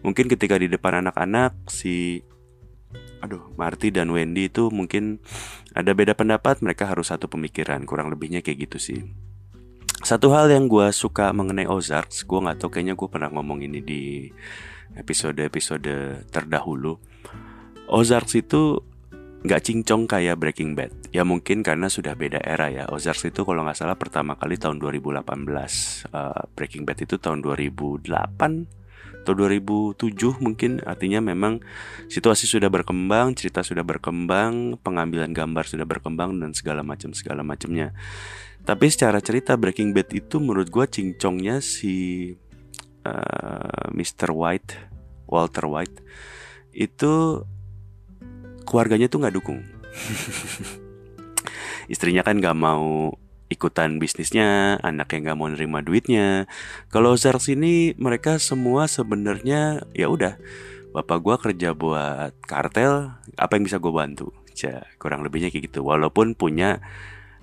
mungkin 0.01 0.25
ketika 0.25 0.57
di 0.57 0.65
depan 0.65 1.05
anak-anak 1.05 1.69
si 1.69 2.25
aduh 3.21 3.53
Marty 3.53 3.93
dan 3.93 4.09
Wendy 4.09 4.50
itu 4.50 4.73
mungkin 4.73 5.21
ada 5.77 5.93
beda 5.93 6.17
pendapat, 6.17 6.59
mereka 6.65 6.89
harus 6.89 7.13
satu 7.13 7.29
pemikiran, 7.29 7.85
kurang 7.85 8.09
lebihnya 8.09 8.41
kayak 8.41 8.67
gitu 8.67 8.77
sih. 8.81 9.00
Satu 10.01 10.33
hal 10.33 10.50
yang 10.50 10.65
gue 10.65 10.89
suka 10.89 11.29
mengenai 11.29 11.69
Ozarks, 11.69 12.25
gue 12.25 12.39
nggak 12.41 12.57
tahu 12.57 12.69
kayaknya 12.73 12.97
gue 12.97 13.05
pernah 13.05 13.29
ngomong 13.29 13.61
ini 13.61 13.79
di 13.85 14.33
episode-episode 14.97 16.25
terdahulu. 16.33 16.97
Ozarks 17.85 18.33
itu 18.41 18.81
nggak 19.41 19.62
cincong 19.65 20.05
kayak 20.05 20.38
Breaking 20.38 20.77
Bad. 20.77 20.93
Ya 21.10 21.25
mungkin 21.25 21.65
karena 21.65 21.89
sudah 21.89 22.13
beda 22.13 22.38
era 22.45 22.69
ya. 22.69 22.86
Ozarks 22.93 23.25
itu 23.25 23.41
kalau 23.41 23.65
nggak 23.65 23.77
salah 23.77 23.98
pertama 23.98 24.38
kali 24.38 24.62
tahun 24.62 24.77
2018. 24.77 25.25
Uh, 26.13 26.45
Breaking 26.53 26.86
Bad 26.86 27.01
itu 27.01 27.17
tahun 27.17 27.41
2008 27.41 28.81
atau 29.21 29.38
2007 29.38 30.41
mungkin 30.41 30.81
artinya 30.81 31.21
memang 31.21 31.62
situasi 32.10 32.50
sudah 32.50 32.74
berkembang, 32.74 33.38
cerita 33.38 33.62
sudah 33.62 33.86
berkembang, 33.86 34.81
pengambilan 34.81 35.29
gambar 35.29 35.69
sudah 35.69 35.86
berkembang 35.86 36.41
dan 36.41 36.57
segala 36.57 36.81
macam 36.81 37.13
segala 37.13 37.45
macamnya. 37.45 37.93
Tapi 38.62 38.93
secara 38.93 39.21
cerita 39.21 39.57
Breaking 39.57 39.93
Bad 39.93 40.10
itu 40.13 40.38
menurut 40.38 40.69
gue 40.69 40.86
cincongnya 40.86 41.62
si 41.65 42.29
uh, 43.05 43.89
Mr. 43.89 44.33
White, 44.33 44.77
Walter 45.25 45.65
White 45.65 45.98
itu 46.71 47.43
keluarganya 48.63 49.11
tuh 49.11 49.21
nggak 49.21 49.35
dukung 49.35 49.59
istrinya 51.91 52.23
kan 52.23 52.39
nggak 52.39 52.55
mau 52.55 53.11
ikutan 53.51 53.99
bisnisnya, 53.99 54.79
anaknya 54.79 55.29
nggak 55.29 55.37
mau 55.37 55.51
nerima 55.51 55.83
duitnya. 55.83 56.47
Kalau 56.87 57.19
Zars 57.19 57.51
ini 57.51 57.91
mereka 57.99 58.39
semua 58.39 58.87
sebenarnya 58.87 59.83
ya 59.91 60.07
udah, 60.07 60.39
bapak 60.95 61.17
gue 61.19 61.35
kerja 61.35 61.75
buat 61.75 62.31
kartel, 62.47 63.11
apa 63.35 63.51
yang 63.59 63.67
bisa 63.67 63.83
gue 63.83 63.91
bantu? 63.91 64.31
Ya, 64.55 64.87
kurang 64.95 65.27
lebihnya 65.27 65.51
kayak 65.51 65.67
gitu. 65.67 65.83
Walaupun 65.83 66.31
punya 66.31 66.79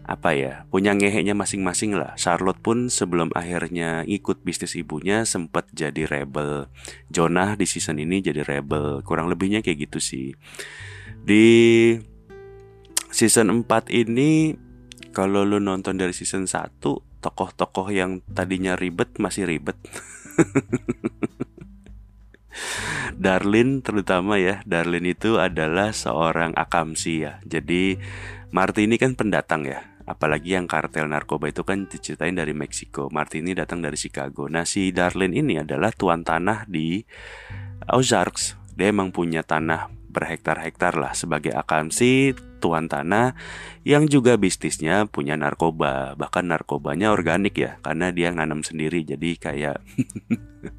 apa 0.09 0.33
ya, 0.33 0.65
punya 0.73 0.97
ngeheknya 0.97 1.37
masing-masing 1.37 1.93
lah. 1.93 2.17
Charlotte 2.17 2.65
pun 2.65 2.89
sebelum 2.89 3.29
akhirnya 3.37 4.09
ikut 4.09 4.41
bisnis 4.41 4.73
ibunya 4.73 5.29
sempat 5.29 5.69
jadi 5.77 6.09
rebel. 6.09 6.73
Jonah 7.13 7.61
di 7.61 7.69
season 7.69 8.01
ini 8.01 8.25
jadi 8.25 8.41
rebel. 8.41 9.05
Kurang 9.05 9.29
lebihnya 9.29 9.61
kayak 9.61 9.93
gitu 9.93 10.01
sih. 10.01 10.33
Di 11.21 11.45
season 13.13 13.69
4 13.69 13.93
ini 13.93 14.57
kalau 15.13 15.45
lu 15.45 15.61
nonton 15.61 16.01
dari 16.01 16.17
season 16.17 16.49
1 16.49 16.81
tokoh-tokoh 17.19 17.91
yang 17.91 18.23
tadinya 18.31 18.79
ribet 18.79 19.19
masih 19.19 19.49
ribet 19.49 19.75
Darlin 23.19 23.83
terutama 23.83 24.39
ya 24.39 24.63
Darlin 24.63 25.09
itu 25.09 25.43
adalah 25.43 25.91
seorang 25.91 26.55
akamsi 26.55 27.27
ya 27.27 27.43
Jadi 27.43 27.99
Marty 28.55 28.87
ini 28.87 28.97
kan 29.01 29.19
pendatang 29.19 29.67
ya 29.67 29.83
Apalagi 30.09 30.57
yang 30.57 30.65
kartel 30.65 31.05
narkoba 31.05 31.53
itu 31.53 31.61
kan 31.69 31.85
diceritain 31.85 32.33
dari 32.33 32.57
Meksiko. 32.57 33.13
Marty 33.13 33.45
ini 33.45 33.53
datang 33.53 33.85
dari 33.85 34.01
Chicago. 34.01 34.49
Nah 34.49 34.65
si 34.65 34.89
Darlin 34.89 35.37
ini 35.37 35.61
adalah 35.61 35.93
tuan 35.93 36.25
tanah 36.25 36.65
di 36.65 37.05
Ozarks. 37.93 38.57
Dia 38.73 38.89
emang 38.89 39.13
punya 39.13 39.45
tanah 39.45 39.91
berhektar-hektar 40.09 40.97
lah 40.97 41.13
Sebagai 41.13 41.51
akamsi 41.51 42.33
tuan 42.63 42.87
tanah 42.87 43.35
yang 43.85 44.09
juga 44.09 44.41
bisnisnya 44.41 45.05
punya 45.05 45.37
narkoba. 45.37 46.17
Bahkan 46.17 46.45
narkobanya 46.49 47.13
organik 47.13 47.61
ya 47.61 47.77
Karena 47.85 48.09
dia 48.09 48.33
nanam 48.33 48.65
sendiri. 48.65 49.05
Jadi 49.05 49.37
kayak 49.37 49.85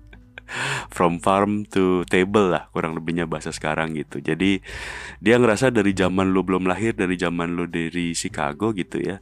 from 0.89 1.21
farm 1.21 1.65
to 1.69 2.03
table 2.09 2.49
lah 2.51 2.67
kurang 2.73 2.97
lebihnya 2.97 3.29
bahasa 3.29 3.53
sekarang 3.53 3.93
gitu. 3.95 4.19
Jadi 4.19 4.59
dia 5.21 5.35
ngerasa 5.37 5.69
dari 5.69 5.93
zaman 5.93 6.33
lu 6.33 6.41
belum 6.41 6.65
lahir 6.65 6.97
dari 6.97 7.15
zaman 7.15 7.53
lu 7.53 7.69
dari 7.69 8.11
Chicago 8.17 8.73
gitu 8.73 8.99
ya 8.99 9.21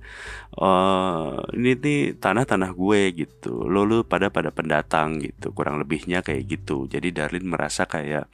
uh, 0.58 1.44
ini 1.54 1.78
nih 1.78 2.00
tanah-tanah 2.18 2.72
gue 2.74 3.02
gitu. 3.14 3.66
Lo 3.68 3.84
lu 3.84 4.04
pada 4.04 4.32
pada 4.34 4.50
pendatang 4.50 5.22
gitu 5.22 5.54
kurang 5.54 5.82
lebihnya 5.82 6.26
kayak 6.26 6.48
gitu. 6.48 6.90
Jadi 6.90 7.14
Darlin 7.14 7.46
merasa 7.48 7.86
kayak 7.86 8.30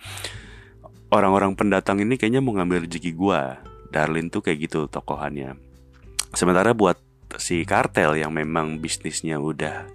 orang-orang 1.14 1.54
pendatang 1.54 2.02
ini 2.02 2.18
kayaknya 2.18 2.42
mau 2.42 2.58
ngambil 2.58 2.90
rezeki 2.90 3.12
gue 3.14 3.42
Darlin 3.94 4.34
tuh 4.34 4.42
kayak 4.42 4.70
gitu 4.70 4.90
tokohannya. 4.90 5.54
Sementara 6.34 6.74
buat 6.74 6.98
si 7.38 7.62
kartel 7.66 8.18
yang 8.18 8.34
memang 8.34 8.82
bisnisnya 8.82 9.38
udah 9.38 9.86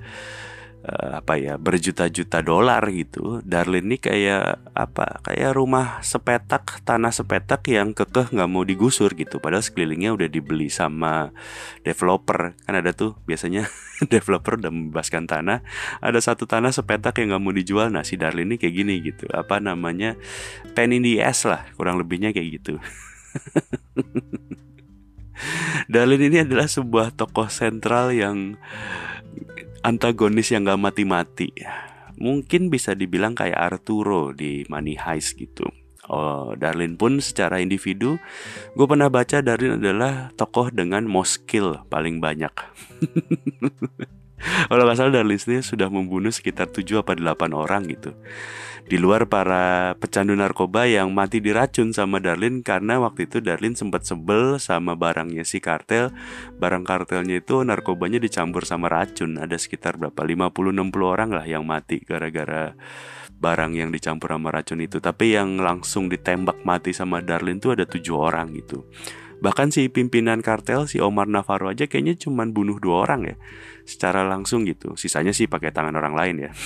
uh, 0.85 1.19
apa 1.19 1.35
ya 1.41 1.59
berjuta-juta 1.59 2.45
dolar 2.45 2.83
gitu. 2.93 3.43
Darlin 3.43 3.91
ini 3.91 3.97
kayak 3.99 4.63
apa? 4.75 5.23
Kayak 5.25 5.57
rumah 5.59 5.99
sepetak, 6.05 6.85
tanah 6.87 7.11
sepetak 7.11 7.67
yang 7.71 7.97
kekeh 7.97 8.31
nggak 8.31 8.51
mau 8.51 8.63
digusur 8.63 9.15
gitu. 9.19 9.43
Padahal 9.43 9.65
sekelilingnya 9.65 10.15
udah 10.15 10.29
dibeli 10.31 10.71
sama 10.71 11.35
developer. 11.83 12.55
Kan 12.63 12.75
ada 12.79 12.93
tuh 12.95 13.19
biasanya 13.27 13.67
developer 14.13 14.61
udah 14.61 14.71
membebaskan 14.71 15.27
tanah. 15.27 15.65
Ada 16.05 16.33
satu 16.33 16.47
tanah 16.47 16.71
sepetak 16.71 17.19
yang 17.19 17.35
nggak 17.35 17.43
mau 17.43 17.55
dijual. 17.55 17.91
Nah 17.91 18.05
si 18.07 18.15
Darlin 18.21 18.55
ini 18.55 18.57
kayak 18.61 18.75
gini 18.75 18.95
gitu. 19.03 19.27
Apa 19.33 19.59
namanya? 19.59 20.15
Pen 20.77 20.95
in 20.95 21.03
the 21.03 21.19
ass 21.19 21.43
lah. 21.49 21.67
Kurang 21.75 21.99
lebihnya 21.99 22.31
kayak 22.31 22.63
gitu. 22.63 22.79
Darlin 25.93 26.21
ini 26.21 26.43
adalah 26.43 26.67
sebuah 26.67 27.15
tokoh 27.15 27.47
sentral 27.49 28.11
yang 28.11 28.59
antagonis 29.89 30.53
yang 30.53 30.69
gak 30.69 30.77
mati-mati. 30.77 31.49
Mungkin 32.21 32.69
bisa 32.69 32.93
dibilang 32.93 33.33
kayak 33.33 33.57
Arturo 33.57 34.37
di 34.37 34.69
Money 34.69 35.01
Heist 35.01 35.41
gitu. 35.41 35.65
Oh, 36.09 36.57
Darlin 36.57 36.97
pun 36.97 37.21
secara 37.21 37.61
individu, 37.61 38.17
gue 38.73 38.87
pernah 38.89 39.13
baca 39.13 39.45
Darlin 39.45 39.77
adalah 39.77 40.33
tokoh 40.37 40.73
dengan 40.73 41.05
most 41.05 41.45
kill 41.45 41.85
paling 41.89 42.21
banyak. 42.21 42.53
Kalau 44.41 44.83
nggak 44.87 44.99
salah 44.99 45.13
Darlin 45.21 45.41
sendiri 45.41 45.63
sudah 45.67 45.91
membunuh 45.91 46.31
sekitar 46.31 46.71
7 46.71 47.03
apa 47.03 47.19
8 47.19 47.51
orang 47.55 47.87
gitu. 47.91 48.15
Di 48.89 48.97
luar 48.97 49.29
para 49.29 49.93
pecandu 50.01 50.33
narkoba 50.33 50.89
yang 50.89 51.13
mati 51.13 51.45
diracun 51.45 51.93
sama 51.93 52.25
Darlin 52.25 52.65
karena 52.65 52.97
waktu 52.97 53.29
itu 53.29 53.45
Darlin 53.45 53.77
sempat 53.77 54.09
sebel 54.09 54.57
sama 54.57 54.97
barangnya 54.97 55.45
si 55.45 55.61
kartel. 55.61 56.09
Barang 56.57 56.89
kartelnya 56.89 57.45
itu 57.45 57.61
narkobanya 57.61 58.17
dicampur 58.17 58.65
sama 58.65 58.89
racun. 58.89 59.37
Ada 59.37 59.61
sekitar 59.61 60.01
berapa 60.01 60.17
50-60 60.17 60.89
orang 61.05 61.31
lah 61.37 61.45
yang 61.45 61.69
mati 61.69 62.01
gara-gara 62.01 62.73
barang 63.39 63.77
yang 63.77 63.93
dicampur 63.93 64.33
sama 64.33 64.49
racun 64.57 64.81
itu. 64.81 65.05
Tapi 65.05 65.37
yang 65.37 65.61
langsung 65.61 66.09
ditembak 66.09 66.65
mati 66.65 66.97
sama 66.97 67.21
Darlin 67.21 67.61
tuh 67.61 67.77
ada 67.77 67.85
tujuh 67.85 68.17
orang 68.17 68.57
gitu. 68.57 68.89
Bahkan 69.39 69.71
si 69.71 69.87
pimpinan 69.87 70.43
kartel 70.43 70.91
si 70.91 70.99
Omar 70.99 71.31
Navarro 71.31 71.71
aja 71.71 71.87
kayaknya 71.87 72.19
cuma 72.19 72.43
bunuh 72.47 72.83
dua 72.83 73.07
orang 73.07 73.35
ya 73.35 73.37
secara 73.87 74.27
langsung 74.27 74.67
gitu. 74.67 74.99
Sisanya 74.99 75.31
sih 75.31 75.47
pakai 75.47 75.71
tangan 75.71 75.95
orang 75.95 76.15
lain 76.19 76.37
ya. 76.49 76.51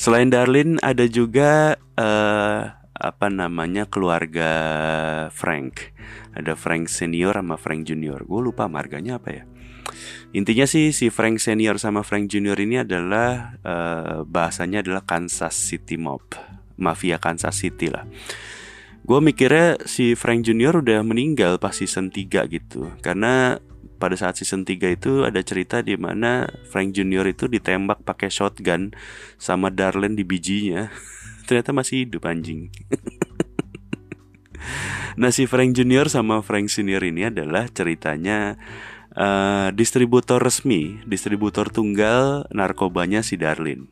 Selain 0.00 0.32
Darlin 0.32 0.80
ada 0.80 1.04
juga 1.04 1.76
uh, 1.96 2.60
apa 3.00 3.26
namanya 3.32 3.88
keluarga 3.88 4.52
Frank. 5.32 5.92
Ada 6.36 6.56
Frank 6.56 6.88
senior 6.88 7.36
sama 7.36 7.56
Frank 7.56 7.88
junior. 7.88 8.24
Gue 8.24 8.40
lupa 8.44 8.68
marganya 8.68 9.16
apa 9.20 9.28
ya. 9.32 9.44
Intinya 10.30 10.62
sih 10.68 10.94
si 10.94 11.10
Frank 11.10 11.42
senior 11.42 11.80
sama 11.82 12.06
Frank 12.06 12.30
junior 12.30 12.54
ini 12.60 12.80
adalah 12.80 13.58
uh, 13.66 14.22
bahasanya 14.22 14.86
adalah 14.86 15.02
Kansas 15.02 15.58
City 15.58 15.98
Mob, 15.98 16.22
mafia 16.78 17.18
Kansas 17.18 17.58
City 17.58 17.90
lah. 17.90 18.06
Gue 19.10 19.18
mikirnya 19.18 19.74
si 19.90 20.14
Frank 20.14 20.46
Junior 20.46 20.86
udah 20.86 21.02
meninggal 21.02 21.58
pas 21.58 21.74
season 21.74 22.14
3 22.14 22.46
gitu 22.46 22.94
Karena 23.02 23.58
pada 23.98 24.14
saat 24.14 24.38
season 24.38 24.62
3 24.62 24.94
itu 24.94 25.26
ada 25.26 25.42
cerita 25.42 25.82
di 25.82 25.98
mana 25.98 26.46
Frank 26.70 26.94
Junior 26.94 27.26
itu 27.26 27.50
ditembak 27.50 28.06
pakai 28.06 28.30
shotgun 28.30 28.94
sama 29.34 29.74
Darlene 29.74 30.14
di 30.14 30.22
bijinya. 30.22 30.94
Ternyata 31.50 31.74
masih 31.74 32.06
hidup 32.06 32.22
anjing. 32.22 32.70
nah 35.20 35.34
si 35.34 35.50
Frank 35.50 35.74
Junior 35.74 36.06
sama 36.06 36.38
Frank 36.46 36.70
Senior 36.70 37.02
ini 37.02 37.34
adalah 37.34 37.66
ceritanya 37.66 38.62
uh, 39.18 39.74
distributor 39.74 40.38
resmi, 40.38 41.02
distributor 41.02 41.66
tunggal 41.66 42.46
narkobanya 42.54 43.26
si 43.26 43.34
Darlin. 43.34 43.90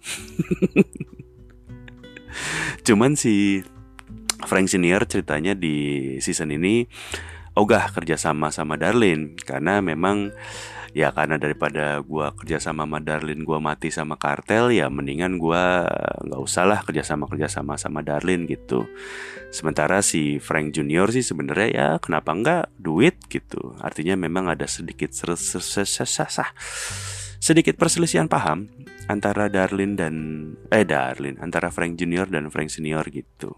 Cuman 2.86 3.18
si 3.18 3.66
Frank 4.46 4.70
Senior 4.70 5.08
ceritanya 5.08 5.56
di 5.56 6.18
season 6.22 6.54
ini 6.54 6.86
ogah 7.58 7.90
kerjasama 7.90 8.54
sama 8.54 8.78
Darlin 8.78 9.34
karena 9.34 9.82
memang 9.82 10.30
ya 10.94 11.10
karena 11.12 11.36
daripada 11.36 12.00
gua 12.06 12.32
kerjasama 12.32 12.86
sama 12.86 12.98
Darlin 13.02 13.42
gua 13.42 13.58
mati 13.58 13.90
sama 13.90 14.14
kartel 14.14 14.70
ya 14.70 14.86
mendingan 14.86 15.36
gua 15.36 15.84
nggak 16.22 16.40
usah 16.40 16.64
lah 16.64 16.80
kerjasama 16.86 17.26
kerjasama 17.26 17.74
sama 17.74 18.00
Darlin 18.06 18.46
gitu. 18.46 18.86
Sementara 19.48 20.04
si 20.04 20.38
Frank 20.38 20.76
Junior 20.76 21.08
sih 21.10 21.24
sebenarnya 21.24 21.68
ya 21.72 21.88
kenapa 21.98 22.30
enggak 22.36 22.64
duit 22.78 23.16
gitu. 23.32 23.74
Artinya 23.80 24.14
memang 24.14 24.46
ada 24.46 24.68
sedikit 24.68 25.10
sedikit 27.38 27.74
perselisihan 27.78 28.26
paham 28.26 28.66
antara 29.08 29.48
Darlin 29.48 29.96
dan 29.96 30.14
eh 30.68 30.84
Darlin 30.84 31.40
antara 31.40 31.72
Frank 31.72 31.96
Junior 31.96 32.28
dan 32.28 32.52
Frank 32.52 32.70
Senior 32.70 33.08
gitu 33.08 33.56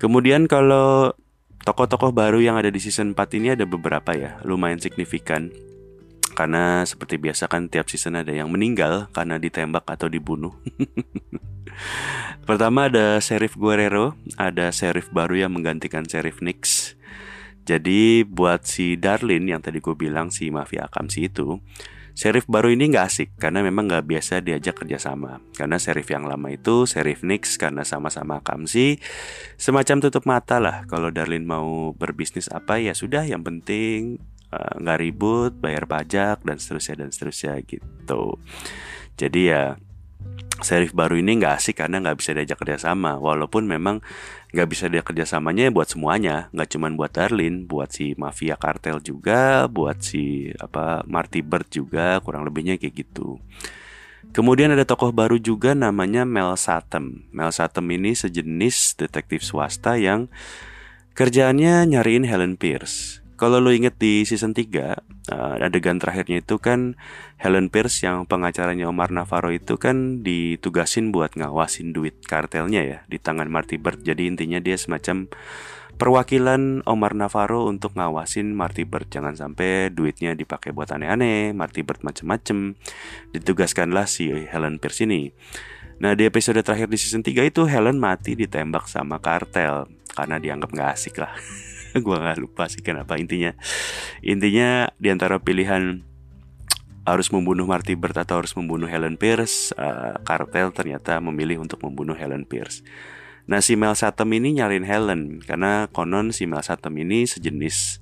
kemudian 0.00 0.48
kalau 0.48 1.12
Tokoh-tokoh 1.60 2.16
baru 2.16 2.40
yang 2.40 2.56
ada 2.56 2.72
di 2.72 2.80
season 2.80 3.12
4 3.12 3.36
ini 3.36 3.52
ada 3.52 3.68
beberapa 3.68 4.16
ya, 4.16 4.40
lumayan 4.48 4.80
signifikan. 4.80 5.52
Karena 6.32 6.88
seperti 6.88 7.20
biasa 7.20 7.52
kan 7.52 7.68
tiap 7.68 7.84
season 7.92 8.16
ada 8.16 8.32
yang 8.32 8.48
meninggal 8.48 9.12
karena 9.12 9.36
ditembak 9.36 9.84
atau 9.84 10.08
dibunuh. 10.08 10.56
Pertama 12.48 12.88
ada 12.88 13.20
Sheriff 13.20 13.60
Guerrero, 13.60 14.16
ada 14.40 14.72
Sheriff 14.72 15.12
baru 15.12 15.44
yang 15.44 15.52
menggantikan 15.52 16.08
Sheriff 16.08 16.40
Nix. 16.40 16.96
Jadi 17.68 18.24
buat 18.24 18.64
si 18.64 18.96
Darlin 18.96 19.44
yang 19.44 19.60
tadi 19.60 19.84
gue 19.84 19.92
bilang 19.92 20.32
si 20.32 20.48
Mafia 20.48 20.88
Akamsi 20.88 21.28
itu, 21.28 21.60
Serif 22.20 22.44
baru 22.44 22.68
ini 22.68 22.92
nggak 22.92 23.06
asik 23.08 23.28
karena 23.40 23.64
memang 23.64 23.88
nggak 23.88 24.04
biasa 24.04 24.44
diajak 24.44 24.84
kerjasama. 24.84 25.40
Karena 25.56 25.80
serif 25.80 26.04
yang 26.12 26.28
lama 26.28 26.52
itu 26.52 26.84
serif 26.84 27.24
Nix 27.24 27.56
karena 27.56 27.80
sama-sama 27.80 28.44
Kamsi 28.44 29.00
semacam 29.56 30.04
tutup 30.04 30.28
mata 30.28 30.60
lah. 30.60 30.84
Kalau 30.84 31.08
Darlin 31.08 31.48
mau 31.48 31.96
berbisnis 31.96 32.52
apa 32.52 32.76
ya 32.76 32.92
sudah 32.92 33.24
yang 33.24 33.40
penting 33.40 34.20
eh, 34.52 34.74
nggak 34.84 34.98
uh, 34.98 35.00
ribut, 35.00 35.56
bayar 35.64 35.88
pajak 35.88 36.44
dan 36.44 36.60
seterusnya 36.60 37.00
dan 37.00 37.08
seterusnya 37.08 37.56
gitu. 37.64 38.36
Jadi 39.16 39.40
ya 39.48 39.80
serif 40.60 40.92
baru 40.92 41.16
ini 41.16 41.40
nggak 41.40 41.56
asik 41.56 41.80
karena 41.80 42.04
nggak 42.04 42.20
bisa 42.20 42.36
diajak 42.36 42.60
kerjasama 42.60 43.16
walaupun 43.16 43.64
memang 43.64 44.04
nggak 44.50 44.68
bisa 44.70 44.90
dia 44.90 45.02
kerjasamanya 45.02 45.70
buat 45.70 45.86
semuanya 45.86 46.50
nggak 46.50 46.68
cuma 46.74 46.90
buat 46.90 47.12
Darlin 47.14 47.70
buat 47.70 47.90
si 47.94 48.18
mafia 48.18 48.58
kartel 48.58 48.98
juga 48.98 49.70
buat 49.70 50.02
si 50.02 50.50
apa 50.58 51.06
Marty 51.06 51.40
Bird 51.42 51.70
juga 51.70 52.18
kurang 52.22 52.42
lebihnya 52.42 52.78
kayak 52.78 52.94
gitu 53.06 53.38
Kemudian 54.30 54.70
ada 54.70 54.86
tokoh 54.86 55.10
baru 55.10 55.42
juga 55.42 55.74
namanya 55.74 56.22
Mel 56.22 56.54
Satem. 56.54 57.26
Mel 57.34 57.50
Satem 57.50 57.82
ini 57.90 58.14
sejenis 58.14 58.94
detektif 58.94 59.42
swasta 59.42 59.98
yang 59.98 60.30
kerjaannya 61.18 61.88
nyariin 61.90 62.28
Helen 62.28 62.54
Pierce. 62.54 63.19
Kalau 63.40 63.56
lo 63.56 63.72
inget 63.72 63.96
di 63.96 64.28
season 64.28 64.52
3 64.52 64.68
uh, 64.68 64.92
eh, 65.32 65.64
adegan 65.64 65.96
terakhirnya 65.96 66.44
itu 66.44 66.60
kan 66.60 67.00
Helen 67.40 67.72
Pierce 67.72 68.04
yang 68.04 68.28
pengacaranya 68.28 68.84
Omar 68.84 69.08
Navarro 69.08 69.48
itu 69.48 69.80
kan 69.80 70.20
ditugasin 70.20 71.08
buat 71.08 71.32
ngawasin 71.32 71.96
duit 71.96 72.20
kartelnya 72.28 72.84
ya 72.84 72.98
di 73.08 73.16
tangan 73.16 73.48
Marty 73.48 73.80
Bird. 73.80 74.04
Jadi 74.04 74.28
intinya 74.28 74.60
dia 74.60 74.76
semacam 74.76 75.32
perwakilan 75.96 76.84
Omar 76.84 77.16
Navarro 77.16 77.64
untuk 77.64 77.96
ngawasin 77.96 78.52
Marty 78.52 78.84
Bird 78.84 79.08
jangan 79.08 79.32
sampai 79.32 79.88
duitnya 79.88 80.36
dipakai 80.36 80.76
buat 80.76 80.92
aneh-aneh, 80.92 81.56
Marty 81.56 81.80
Bird 81.80 82.04
macem-macem. 82.04 82.76
Ditugaskanlah 83.32 84.04
si 84.04 84.28
Helen 84.28 84.76
Pierce 84.76 85.08
ini. 85.08 85.32
Nah 86.04 86.12
di 86.12 86.28
episode 86.28 86.60
terakhir 86.60 86.92
di 86.92 87.00
season 87.00 87.24
3 87.24 87.48
itu 87.48 87.64
Helen 87.64 87.96
mati 87.96 88.36
ditembak 88.36 88.84
sama 88.84 89.16
kartel 89.16 89.88
karena 90.12 90.36
dianggap 90.36 90.68
nggak 90.76 90.90
asik 90.92 91.16
lah. 91.24 91.32
Gua 92.04 92.16
nggak 92.22 92.38
lupa 92.38 92.70
sih 92.70 92.82
kenapa 92.82 93.18
intinya. 93.18 93.54
Intinya 94.22 94.90
di 94.96 95.08
antara 95.10 95.42
pilihan 95.42 96.06
harus 97.08 97.32
membunuh 97.32 97.66
Marty 97.66 97.96
Bird 97.96 98.14
atau 98.14 98.38
harus 98.38 98.52
membunuh 98.54 98.86
Helen 98.86 99.16
Pierce, 99.18 99.72
uh, 99.74 100.20
kartel 100.22 100.70
ternyata 100.70 101.18
memilih 101.18 101.64
untuk 101.64 101.82
membunuh 101.82 102.14
Helen 102.14 102.46
Pierce. 102.46 102.84
Nah 103.50 103.58
si 103.58 103.74
Mel 103.74 103.98
Satem 103.98 104.30
ini 104.30 104.60
nyariin 104.60 104.86
Helen 104.86 105.42
karena 105.42 105.90
konon 105.90 106.30
si 106.30 106.46
Mel 106.46 106.62
Satem 106.62 106.94
ini 107.00 107.26
sejenis 107.26 107.98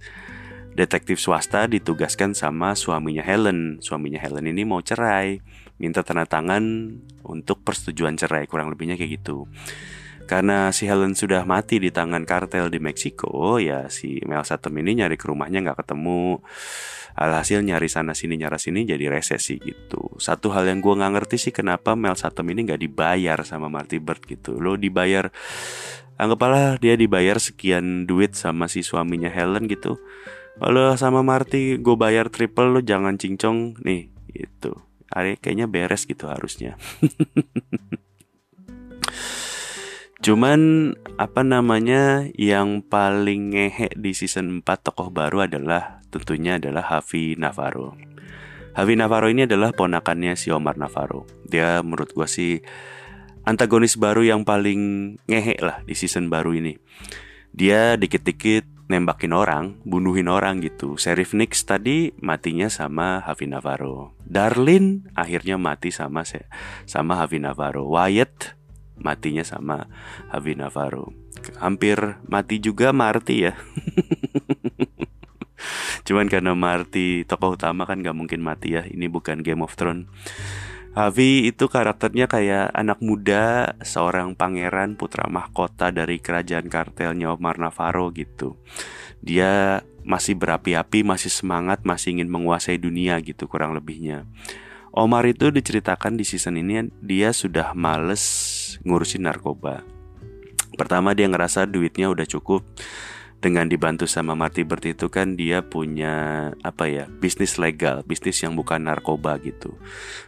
detektif 0.76 1.18
swasta 1.18 1.64
ditugaskan 1.66 2.36
sama 2.36 2.76
suaminya 2.76 3.24
Helen. 3.24 3.80
Suaminya 3.80 4.20
Helen 4.20 4.46
ini 4.46 4.62
mau 4.68 4.78
cerai, 4.78 5.40
minta 5.80 6.06
tanda 6.06 6.28
tangan 6.28 6.94
untuk 7.26 7.64
persetujuan 7.66 8.14
cerai, 8.14 8.46
kurang 8.46 8.70
lebihnya 8.70 8.94
kayak 8.94 9.22
gitu. 9.22 9.50
Karena 10.28 10.68
si 10.76 10.84
Helen 10.84 11.16
sudah 11.16 11.48
mati 11.48 11.80
di 11.80 11.88
tangan 11.88 12.28
kartel 12.28 12.68
di 12.68 12.76
Meksiko, 12.76 13.56
ya 13.56 13.88
si 13.88 14.20
Mel 14.28 14.44
Satem 14.44 14.76
ini 14.76 15.00
nyari 15.00 15.16
ke 15.16 15.24
rumahnya 15.24 15.64
nggak 15.64 15.80
ketemu. 15.80 16.44
Alhasil 17.18 17.64
nyari 17.64 17.88
sana 17.88 18.12
sini 18.12 18.36
nyara 18.36 18.60
sini 18.60 18.84
jadi 18.84 19.08
resesi 19.08 19.56
gitu. 19.56 20.20
Satu 20.20 20.52
hal 20.52 20.68
yang 20.68 20.84
gue 20.84 20.92
nggak 20.92 21.12
ngerti 21.16 21.48
sih 21.48 21.52
kenapa 21.56 21.96
Mel 21.96 22.14
Satem 22.14 22.44
ini 22.52 22.68
nggak 22.68 22.78
dibayar 22.84 23.40
sama 23.40 23.72
Marty 23.72 23.98
Bird 24.04 24.20
gitu. 24.28 24.60
Lo 24.60 24.76
dibayar 24.76 25.32
anggaplah 26.20 26.76
dia 26.76 26.94
dibayar 26.94 27.40
sekian 27.40 28.04
duit 28.04 28.36
sama 28.36 28.68
si 28.68 28.84
suaminya 28.84 29.32
Helen 29.32 29.64
gitu. 29.64 29.96
Kalau 30.60 30.92
sama 31.00 31.24
Marty 31.24 31.80
gue 31.80 31.96
bayar 31.96 32.28
triple 32.28 32.68
lo 32.68 32.84
jangan 32.84 33.16
cincong. 33.16 33.80
Nih 33.80 34.12
gitu. 34.36 34.76
Kayaknya 35.08 35.64
beres 35.64 36.04
gitu 36.04 36.28
harusnya 36.28 36.76
Cuman 40.18 40.92
apa 41.14 41.46
namanya 41.46 42.26
yang 42.34 42.82
paling 42.82 43.54
ngehe 43.54 43.94
di 43.94 44.10
season 44.18 44.66
4 44.66 44.90
tokoh 44.90 45.14
baru 45.14 45.46
adalah 45.46 46.02
tentunya 46.10 46.58
adalah 46.58 46.82
Havi 46.90 47.38
Navarro. 47.38 47.94
Havi 48.74 48.94
Navarro 48.98 49.30
ini 49.30 49.46
adalah 49.46 49.70
ponakannya 49.70 50.34
si 50.34 50.50
Omar 50.50 50.74
Navarro. 50.74 51.22
Dia 51.46 51.86
menurut 51.86 52.10
gua 52.18 52.26
sih 52.26 52.58
antagonis 53.46 53.94
baru 53.94 54.26
yang 54.26 54.42
paling 54.42 55.14
ngehe 55.30 55.54
lah 55.62 55.86
di 55.86 55.94
season 55.94 56.26
baru 56.26 56.50
ini. 56.50 56.74
Dia 57.54 57.94
dikit-dikit 57.94 58.90
nembakin 58.90 59.30
orang, 59.30 59.78
bunuhin 59.86 60.26
orang 60.26 60.58
gitu. 60.66 60.98
Sheriff 60.98 61.30
Nix 61.30 61.62
tadi 61.62 62.10
matinya 62.18 62.66
sama 62.66 63.22
Havi 63.22 63.46
Navarro. 63.46 64.18
Darlin 64.26 65.06
akhirnya 65.14 65.60
mati 65.60 65.94
sama 65.94 66.26
sama 66.90 67.22
Havi 67.22 67.38
Navarro. 67.38 67.86
Wyatt 67.86 68.57
matinya 69.00 69.46
sama 69.46 69.86
Javi 70.30 70.58
Navarro. 70.58 71.14
Hampir 71.62 72.18
mati 72.26 72.58
juga 72.58 72.90
Marty 72.90 73.50
ya. 73.50 73.54
Cuman 76.06 76.30
karena 76.30 76.56
Marty 76.56 77.28
tokoh 77.28 77.58
utama 77.58 77.84
kan 77.84 78.00
gak 78.00 78.16
mungkin 78.16 78.40
mati 78.40 78.74
ya. 78.74 78.82
Ini 78.86 79.12
bukan 79.12 79.44
Game 79.44 79.60
of 79.60 79.76
Thrones. 79.76 80.08
Javi 80.98 81.46
itu 81.46 81.70
karakternya 81.70 82.26
kayak 82.26 82.74
anak 82.74 82.98
muda, 82.98 83.76
seorang 83.86 84.34
pangeran 84.34 84.98
putra 84.98 85.30
mahkota 85.30 85.94
dari 85.94 86.18
kerajaan 86.18 86.66
kartelnya 86.66 87.30
Omar 87.30 87.60
Navarro 87.60 88.10
gitu. 88.10 88.58
Dia 89.22 89.84
masih 90.02 90.34
berapi-api, 90.34 91.06
masih 91.06 91.30
semangat, 91.30 91.86
masih 91.86 92.18
ingin 92.18 92.32
menguasai 92.32 92.80
dunia 92.80 93.20
gitu 93.22 93.46
kurang 93.46 93.76
lebihnya. 93.76 94.26
Omar 94.90 95.28
itu 95.28 95.52
diceritakan 95.52 96.16
di 96.16 96.24
season 96.24 96.58
ini 96.58 96.88
dia 97.04 97.30
sudah 97.30 97.76
males 97.76 98.22
ngurusin 98.84 99.24
narkoba. 99.24 99.80
Pertama 100.76 101.16
dia 101.16 101.26
ngerasa 101.26 101.64
duitnya 101.64 102.12
udah 102.12 102.28
cukup. 102.28 102.62
Dengan 103.38 103.70
dibantu 103.70 104.10
sama 104.10 104.34
Marty 104.34 104.66
Bird 104.66 104.82
itu 104.82 105.06
kan 105.14 105.38
dia 105.38 105.62
punya 105.62 106.50
apa 106.66 106.90
ya 106.90 107.06
bisnis 107.06 107.54
legal 107.54 108.02
bisnis 108.02 108.42
yang 108.42 108.58
bukan 108.58 108.82
narkoba 108.82 109.38
gitu. 109.38 109.78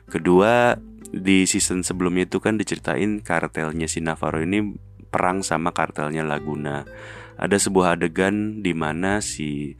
Kedua 0.07 0.79
di 1.11 1.43
season 1.43 1.83
sebelumnya 1.83 2.31
itu 2.31 2.39
kan 2.39 2.55
diceritain 2.55 3.19
kartelnya 3.19 3.91
si 3.91 3.99
Navarro 3.99 4.39
ini 4.47 4.79
perang 5.11 5.43
sama 5.43 5.75
kartelnya 5.75 6.23
Laguna. 6.23 6.87
Ada 7.35 7.59
sebuah 7.59 7.99
adegan 7.99 8.63
di 8.63 8.71
mana 8.79 9.19
si 9.19 9.75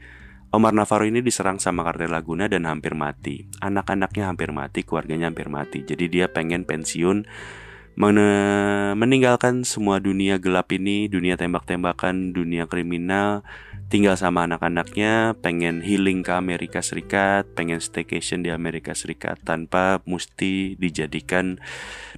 Omar 0.51 0.75
Navarro 0.75 1.07
ini 1.07 1.23
diserang 1.23 1.63
sama 1.63 1.87
kartel 1.87 2.11
Laguna 2.11 2.51
dan 2.51 2.67
hampir 2.67 2.91
mati. 2.91 3.47
Anak-anaknya 3.63 4.27
hampir 4.27 4.51
mati 4.51 4.83
keluarganya 4.83 5.31
hampir 5.31 5.47
mati. 5.47 5.87
Jadi 5.87 6.11
dia 6.11 6.27
pengen 6.27 6.67
pensiun 6.67 7.23
meninggalkan 7.99 9.67
semua 9.67 9.99
dunia 9.99 10.39
gelap 10.39 10.71
ini, 10.71 11.11
dunia 11.11 11.35
tembak-tembakan, 11.35 12.31
dunia 12.31 12.65
kriminal, 12.65 13.43
tinggal 13.91 14.15
sama 14.15 14.47
anak-anaknya, 14.47 15.35
pengen 15.43 15.83
healing 15.83 16.23
ke 16.23 16.31
Amerika 16.31 16.79
Serikat, 16.79 17.51
pengen 17.53 17.83
staycation 17.83 18.41
di 18.41 18.49
Amerika 18.49 18.95
Serikat 18.95 19.43
tanpa 19.43 19.99
mesti 20.07 20.79
dijadikan 20.79 21.59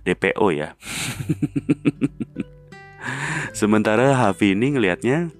DPO 0.05 0.47
ya. 0.53 0.77
Sementara 3.57 4.15
Hafi 4.15 4.55
ini 4.55 4.77
ngelihatnya 4.77 5.33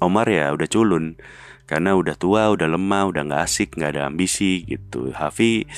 Omar 0.00 0.26
ya 0.32 0.50
udah 0.56 0.66
culun 0.66 1.20
karena 1.68 1.94
udah 1.94 2.18
tua, 2.18 2.50
udah 2.50 2.66
lemah, 2.66 3.12
udah 3.12 3.22
nggak 3.30 3.42
asik, 3.46 3.78
nggak 3.78 3.94
ada 3.94 4.10
ambisi 4.10 4.66
gitu. 4.66 5.14
Hafi 5.14 5.70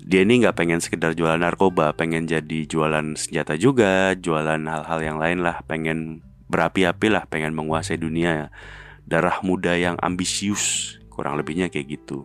dia 0.00 0.24
ini 0.24 0.40
nggak 0.40 0.56
pengen 0.56 0.80
sekedar 0.80 1.12
jualan 1.12 1.40
narkoba, 1.40 1.92
pengen 1.92 2.24
jadi 2.24 2.64
jualan 2.64 3.14
senjata 3.20 3.60
juga, 3.60 4.16
jualan 4.16 4.60
hal-hal 4.64 5.00
yang 5.04 5.18
lain 5.20 5.44
lah, 5.44 5.60
pengen 5.68 6.24
berapi-api 6.48 7.08
lah, 7.12 7.28
pengen 7.28 7.52
menguasai 7.52 8.00
dunia. 8.00 8.48
Darah 9.04 9.42
muda 9.44 9.76
yang 9.76 10.00
ambisius, 10.00 10.96
kurang 11.12 11.36
lebihnya 11.36 11.68
kayak 11.68 12.00
gitu. 12.00 12.24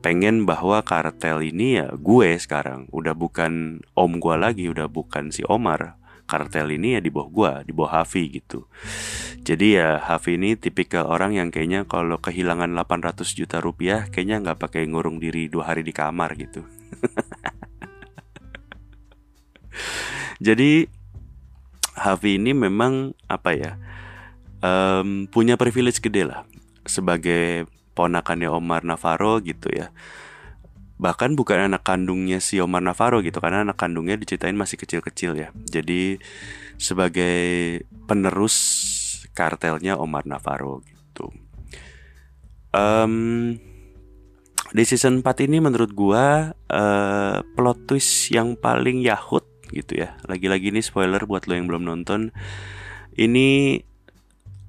Pengen 0.00 0.44
bahwa 0.44 0.84
kartel 0.84 1.40
ini 1.44 1.80
ya 1.80 1.88
gue 1.96 2.36
sekarang, 2.36 2.88
udah 2.92 3.16
bukan 3.16 3.80
om 3.96 4.12
gue 4.20 4.36
lagi, 4.36 4.64
udah 4.68 4.88
bukan 4.88 5.32
si 5.32 5.44
Omar. 5.44 6.00
Kartel 6.24 6.72
ini 6.80 6.96
ya 6.96 7.00
di 7.04 7.12
bawah 7.12 7.28
gue, 7.28 7.52
di 7.68 7.72
bawah 7.76 8.00
Hafi 8.00 8.32
gitu. 8.32 8.64
Jadi 9.44 9.76
ya 9.76 10.00
Hafi 10.00 10.40
ini 10.40 10.56
tipikal 10.56 11.04
orang 11.04 11.36
yang 11.36 11.52
kayaknya 11.52 11.84
kalau 11.84 12.16
kehilangan 12.16 12.72
800 12.72 13.28
juta 13.36 13.60
rupiah, 13.60 14.08
kayaknya 14.08 14.40
nggak 14.40 14.56
pakai 14.56 14.88
ngurung 14.88 15.20
diri 15.20 15.52
dua 15.52 15.68
hari 15.68 15.84
di 15.84 15.92
kamar 15.92 16.32
gitu. 16.40 16.64
Jadi 20.38 20.86
Havi 21.94 22.42
ini 22.42 22.50
memang 22.50 23.14
apa 23.30 23.54
ya 23.54 23.78
um, 24.64 25.30
punya 25.30 25.54
privilege 25.54 26.02
gede 26.02 26.26
lah 26.26 26.42
sebagai 26.84 27.70
ponakannya 27.94 28.50
Omar 28.50 28.82
Navarro 28.82 29.38
gitu 29.40 29.70
ya. 29.70 29.94
Bahkan 30.98 31.38
bukan 31.38 31.70
anak 31.70 31.86
kandungnya 31.86 32.42
si 32.42 32.58
Omar 32.58 32.82
Navarro 32.82 33.22
gitu 33.22 33.38
karena 33.38 33.62
anak 33.62 33.78
kandungnya 33.78 34.18
diceritain 34.18 34.58
masih 34.58 34.78
kecil-kecil 34.78 35.38
ya. 35.38 35.48
Jadi 35.70 36.18
sebagai 36.78 37.82
penerus 38.10 38.56
kartelnya 39.34 39.98
Omar 39.98 40.26
Navarro 40.26 40.82
gitu. 40.82 41.30
Um, 42.74 43.54
di 44.74 44.82
season 44.82 45.22
4 45.22 45.46
ini 45.46 45.62
menurut 45.62 45.94
gua 45.94 46.50
uh, 46.66 47.38
plot 47.54 47.86
twist 47.86 48.34
yang 48.34 48.58
paling 48.58 48.98
yahut 48.98 49.46
gitu 49.70 50.00
ya. 50.00 50.18
Lagi-lagi 50.28 50.74
ini 50.74 50.84
spoiler 50.84 51.24
buat 51.24 51.46
lo 51.48 51.56
yang 51.56 51.70
belum 51.70 51.86
nonton. 51.86 52.34
Ini 53.14 53.80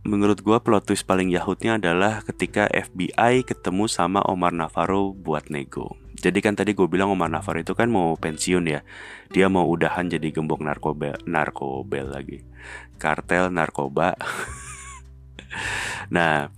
menurut 0.06 0.46
gua 0.46 0.62
plot 0.62 0.86
twist 0.86 1.10
paling 1.10 1.34
yahutnya 1.34 1.82
adalah 1.82 2.22
ketika 2.22 2.70
FBI 2.70 3.42
ketemu 3.42 3.90
sama 3.90 4.22
Omar 4.24 4.54
Navarro 4.54 5.12
buat 5.12 5.50
nego. 5.50 5.98
Jadi 6.16 6.40
kan 6.40 6.56
tadi 6.56 6.72
gue 6.72 6.88
bilang 6.88 7.12
Omar 7.12 7.28
Navarro 7.28 7.60
itu 7.60 7.76
kan 7.76 7.92
mau 7.92 8.16
pensiun 8.16 8.66
ya. 8.66 8.82
Dia 9.30 9.52
mau 9.52 9.68
udahan 9.68 10.08
jadi 10.08 10.32
gembok 10.32 10.64
narkoba 10.64 11.20
narkobel 11.28 12.08
lagi. 12.08 12.42
Kartel 12.96 13.52
narkoba. 13.52 14.16
nah, 16.16 16.50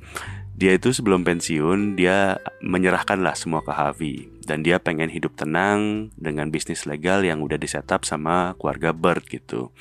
dia 0.56 0.72
itu 0.78 0.94
sebelum 0.94 1.26
pensiun 1.26 1.98
dia 1.98 2.38
menyerahkanlah 2.62 3.34
semua 3.34 3.66
ke 3.66 3.74
Harvey 3.74 4.37
dan 4.48 4.64
dia 4.64 4.80
pengen 4.80 5.12
hidup 5.12 5.36
tenang 5.36 6.10
dengan 6.16 6.48
bisnis 6.48 6.88
legal 6.88 7.28
yang 7.28 7.44
udah 7.44 7.60
disetup 7.60 8.08
sama 8.08 8.56
keluarga 8.56 8.96
Bird 8.96 9.28
gitu. 9.28 9.76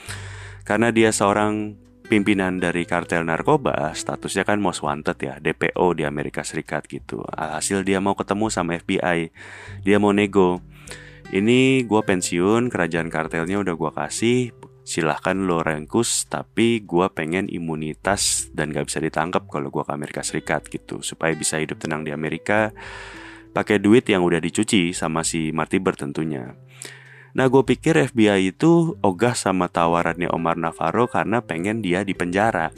Karena 0.66 0.90
dia 0.90 1.14
seorang 1.14 1.78
pimpinan 2.10 2.58
dari 2.58 2.82
kartel 2.82 3.22
narkoba, 3.22 3.94
statusnya 3.94 4.42
kan 4.42 4.58
most 4.58 4.82
wanted 4.82 5.14
ya, 5.22 5.38
DPO 5.38 5.94
di 5.94 6.02
Amerika 6.02 6.42
Serikat 6.42 6.90
gitu. 6.90 7.22
Hasil 7.30 7.86
dia 7.86 8.02
mau 8.02 8.18
ketemu 8.18 8.50
sama 8.50 8.74
FBI, 8.74 9.30
dia 9.86 9.96
mau 10.02 10.10
nego. 10.10 10.58
Ini 11.30 11.86
gue 11.86 12.02
pensiun, 12.02 12.70
kerajaan 12.70 13.10
kartelnya 13.10 13.58
udah 13.58 13.74
gue 13.74 13.90
kasih, 13.90 14.54
silahkan 14.86 15.34
lo 15.34 15.66
rengkus 15.66 16.30
tapi 16.30 16.86
gue 16.86 17.06
pengen 17.10 17.50
imunitas 17.50 18.46
dan 18.54 18.70
gak 18.70 18.86
bisa 18.86 19.02
ditangkap 19.02 19.50
kalau 19.50 19.74
gue 19.74 19.82
ke 19.82 19.90
Amerika 19.90 20.22
Serikat 20.22 20.70
gitu 20.70 21.02
supaya 21.02 21.34
bisa 21.34 21.58
hidup 21.58 21.82
tenang 21.82 22.06
di 22.06 22.14
Amerika 22.14 22.70
pakai 23.56 23.80
duit 23.80 24.04
yang 24.04 24.20
udah 24.20 24.36
dicuci 24.36 24.92
sama 24.92 25.24
si 25.24 25.48
Marty 25.48 25.80
Bird 25.80 25.96
tentunya 25.96 26.52
Nah 27.36 27.52
gue 27.52 27.64
pikir 27.64 27.96
FBI 28.00 28.52
itu 28.52 28.96
ogah 29.04 29.36
sama 29.36 29.68
tawarannya 29.68 30.32
Omar 30.32 30.56
Navarro 30.56 31.04
karena 31.04 31.44
pengen 31.44 31.84
dia 31.84 32.00
di 32.00 32.16
penjara 32.16 32.72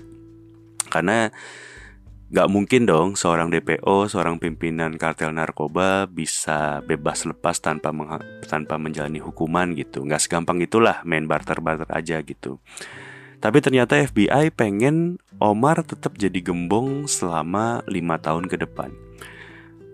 Karena 0.91 1.31
Gak 2.29 2.53
mungkin 2.53 2.85
dong 2.85 3.17
seorang 3.17 3.49
DPO, 3.49 4.05
seorang 4.12 4.37
pimpinan 4.37 5.01
kartel 5.01 5.33
narkoba 5.33 6.05
bisa 6.05 6.85
bebas 6.85 7.25
lepas 7.25 7.57
tanpa 7.57 7.88
tanpa 8.45 8.77
menjalani 8.77 9.17
hukuman 9.17 9.73
gitu. 9.73 10.05
Gak 10.05 10.29
segampang 10.29 10.61
itulah 10.61 11.01
main 11.09 11.25
barter-barter 11.25 11.88
aja 11.88 12.21
gitu. 12.21 12.61
Tapi 13.41 13.64
ternyata 13.64 13.97
FBI 13.97 14.53
pengen 14.53 15.17
Omar 15.41 15.81
tetap 15.88 16.21
jadi 16.21 16.37
gembong 16.45 17.09
selama 17.09 17.81
lima 17.88 18.21
tahun 18.21 18.45
ke 18.45 18.61
depan. 18.61 19.08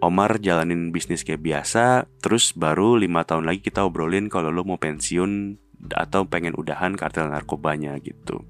Omar 0.05 0.37
jalanin 0.37 0.93
bisnis 0.93 1.25
kayak 1.25 1.41
biasa, 1.41 2.05
terus 2.21 2.53
baru 2.53 3.01
lima 3.01 3.25
tahun 3.25 3.49
lagi 3.49 3.65
kita 3.65 3.89
obrolin 3.89 4.29
kalau 4.29 4.53
lo 4.53 4.61
mau 4.61 4.77
pensiun 4.77 5.57
atau 5.97 6.29
pengen 6.29 6.53
udahan 6.53 6.93
kartel 6.93 7.33
narkobanya 7.33 7.97
gitu. 8.05 8.45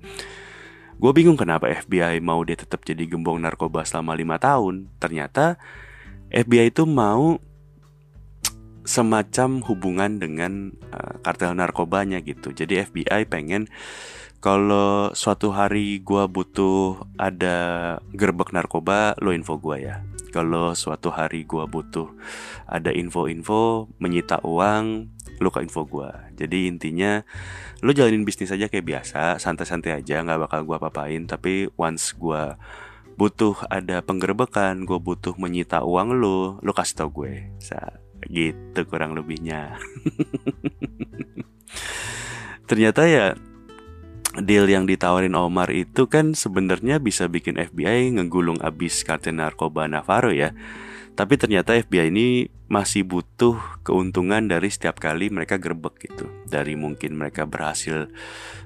Gue 0.98 1.12
bingung 1.14 1.38
kenapa 1.38 1.70
FBI 1.70 2.18
mau 2.18 2.42
dia 2.42 2.58
tetap 2.58 2.82
jadi 2.82 3.06
gembong 3.06 3.38
narkoba 3.38 3.86
selama 3.86 4.18
lima 4.18 4.42
tahun. 4.42 4.90
Ternyata 4.98 5.58
FBI 6.34 6.74
itu 6.74 6.90
mau 6.90 7.38
semacam 8.82 9.62
hubungan 9.64 10.18
dengan 10.18 10.74
uh, 10.90 11.22
kartel 11.22 11.54
narkobanya 11.54 12.18
gitu. 12.22 12.50
Jadi 12.50 12.82
FBI 12.82 13.30
pengen 13.30 13.70
kalau 14.44 15.08
suatu 15.16 15.56
hari 15.56 16.04
gue 16.04 16.20
butuh 16.28 17.00
ada 17.16 17.56
gerbek 18.12 18.52
narkoba, 18.52 19.16
lo 19.24 19.32
info 19.32 19.56
gue 19.56 19.88
ya. 19.88 20.04
Kalau 20.36 20.76
suatu 20.76 21.08
hari 21.08 21.48
gue 21.48 21.64
butuh 21.64 22.12
ada 22.68 22.92
info-info 22.92 23.88
menyita 23.96 24.44
uang, 24.44 25.08
lo 25.40 25.48
ke 25.48 25.64
info 25.64 25.88
gue. 25.88 26.12
Jadi 26.36 26.68
intinya 26.68 27.24
lu 27.80 27.96
jalanin 27.96 28.28
bisnis 28.28 28.52
aja 28.52 28.68
kayak 28.68 28.84
biasa 28.84 29.40
santai-santai 29.40 30.04
aja 30.04 30.20
nggak 30.20 30.44
bakal 30.44 30.60
gue 30.68 30.76
papain 30.76 31.22
tapi 31.24 31.68
once 31.80 32.12
gue 32.12 32.56
butuh 33.16 33.56
ada 33.68 34.00
penggerbekan 34.00 34.84
gue 34.88 34.96
butuh 34.96 35.36
menyita 35.36 35.84
uang 35.84 36.16
lu 36.16 36.56
lu 36.64 36.72
kasih 36.72 36.96
tau 37.04 37.12
gue 37.12 37.52
Sa 37.60 38.00
gitu 38.24 38.88
kurang 38.88 39.12
lebihnya 39.12 39.76
ternyata 42.72 43.04
ya 43.04 43.36
deal 44.42 44.66
yang 44.66 44.88
ditawarin 44.88 45.38
Omar 45.38 45.70
itu 45.70 46.10
kan 46.10 46.34
sebenarnya 46.34 46.98
bisa 46.98 47.30
bikin 47.30 47.60
FBI 47.60 48.18
ngegulung 48.18 48.58
abis 48.64 49.06
kartel 49.06 49.38
narkoba 49.38 49.86
Navarro 49.86 50.34
ya 50.34 50.50
tapi 51.14 51.38
ternyata 51.38 51.78
FBI 51.78 52.10
ini 52.10 52.50
masih 52.66 53.06
butuh 53.06 53.54
keuntungan 53.86 54.50
dari 54.50 54.66
setiap 54.66 54.98
kali 54.98 55.30
mereka 55.30 55.62
gerbek 55.62 56.02
gitu. 56.02 56.26
Dari 56.42 56.74
mungkin 56.74 57.14
mereka 57.14 57.46
berhasil 57.46 58.10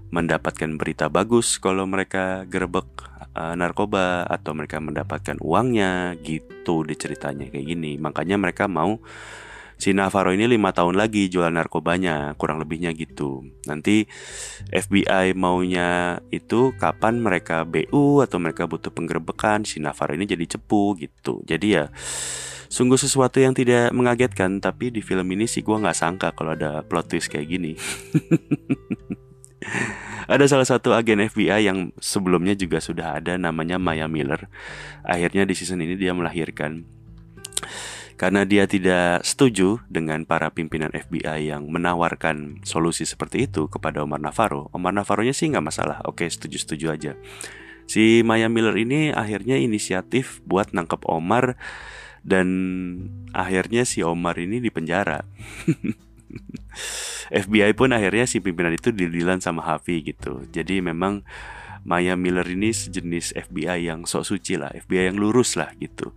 mendapatkan 0.09 0.81
berita 0.81 1.13
bagus 1.13 1.61
kalau 1.61 1.85
mereka 1.85 2.49
gerbek 2.49 2.89
uh, 3.37 3.53
narkoba 3.53 4.25
atau 4.25 4.57
mereka 4.57 4.81
mendapatkan 4.81 5.37
uangnya 5.45 6.17
gitu 6.25 6.89
diceritanya 6.89 7.53
kayak 7.53 7.69
gini. 7.69 8.01
Makanya 8.01 8.41
mereka 8.41 8.65
mau 8.65 8.97
si 9.79 9.95
Navarro 9.95 10.35
ini 10.35 10.51
lima 10.51 10.75
tahun 10.75 10.99
lagi 10.99 11.31
jual 11.31 11.49
narkobanya 11.55 12.35
kurang 12.35 12.59
lebihnya 12.59 12.91
gitu. 12.93 13.47
Nanti 13.71 14.11
FBI 14.75 15.39
maunya 15.39 16.19
itu 16.35 16.75
kapan 16.77 17.23
mereka 17.23 17.63
BU 17.63 18.21
atau 18.27 18.43
mereka 18.43 18.67
butuh 18.67 18.91
penggerbekan 18.91 19.63
si 19.63 19.79
Navarro 19.79 20.19
ini 20.19 20.27
jadi 20.27 20.59
cepu 20.59 20.99
gitu. 20.99 21.41
Jadi 21.47 21.79
ya 21.79 21.87
sungguh 22.69 23.01
sesuatu 23.01 23.41
yang 23.41 23.57
tidak 23.57 23.95
mengagetkan 23.97 24.61
tapi 24.61 24.93
di 24.93 25.01
film 25.01 25.25
ini 25.33 25.49
sih 25.49 25.65
gue 25.65 25.73
nggak 25.73 25.97
sangka 25.97 26.35
kalau 26.37 26.53
ada 26.53 26.83
plot 26.83 27.15
twist 27.15 27.31
kayak 27.31 27.47
gini. 27.49 27.73
Ada 30.29 30.45
salah 30.45 30.69
satu 30.69 30.93
agen 30.93 31.25
FBI 31.25 31.65
yang 31.65 31.89
sebelumnya 31.99 32.53
juga 32.53 32.85
sudah 32.85 33.17
ada 33.17 33.41
namanya 33.41 33.81
Maya 33.81 34.05
Miller. 34.05 34.53
Akhirnya 35.01 35.49
di 35.49 35.57
season 35.57 35.81
ini 35.81 35.97
dia 35.97 36.13
melahirkan 36.13 36.85
karena 38.19 38.43
dia 38.43 38.67
tidak 38.67 39.23
setuju 39.23 39.79
dengan 39.87 40.27
para 40.27 40.51
pimpinan 40.51 40.91
FBI 40.91 41.55
yang 41.55 41.71
menawarkan 41.71 42.67
solusi 42.67 43.07
seperti 43.07 43.47
itu 43.47 43.71
kepada 43.71 44.03
Omar 44.03 44.19
Navarro. 44.19 44.67
Omar 44.75 44.91
Navarro-nya 44.91 45.31
sih 45.31 45.47
nggak 45.47 45.63
masalah, 45.63 46.03
oke 46.03 46.27
setuju-setuju 46.27 46.87
aja. 46.91 47.13
Si 47.87 48.27
Maya 48.27 48.51
Miller 48.51 48.75
ini 48.75 49.15
akhirnya 49.15 49.57
inisiatif 49.57 50.43
buat 50.43 50.75
nangkep 50.75 51.07
Omar 51.07 51.57
dan 52.27 52.49
akhirnya 53.33 53.87
si 53.87 54.03
Omar 54.03 54.35
ini 54.37 54.59
dipenjara. 54.59 55.23
FBI 57.33 57.73
pun 57.79 57.95
akhirnya 57.95 58.27
si 58.27 58.43
pimpinan 58.43 58.75
itu 58.75 58.91
dililan 58.91 59.39
sama 59.39 59.63
Hafi 59.63 60.03
gitu. 60.05 60.45
Jadi 60.51 60.83
memang 60.83 61.23
Maya 61.89 62.21
Miller 62.21 62.45
ini 62.45 62.69
sejenis 62.69 63.33
FBI 63.49 63.89
yang 63.89 64.05
sok 64.05 64.29
suci 64.29 64.61
lah, 64.61 64.69
FBI 64.77 65.09
yang 65.09 65.17
lurus 65.17 65.57
lah 65.57 65.73
gitu. 65.81 66.13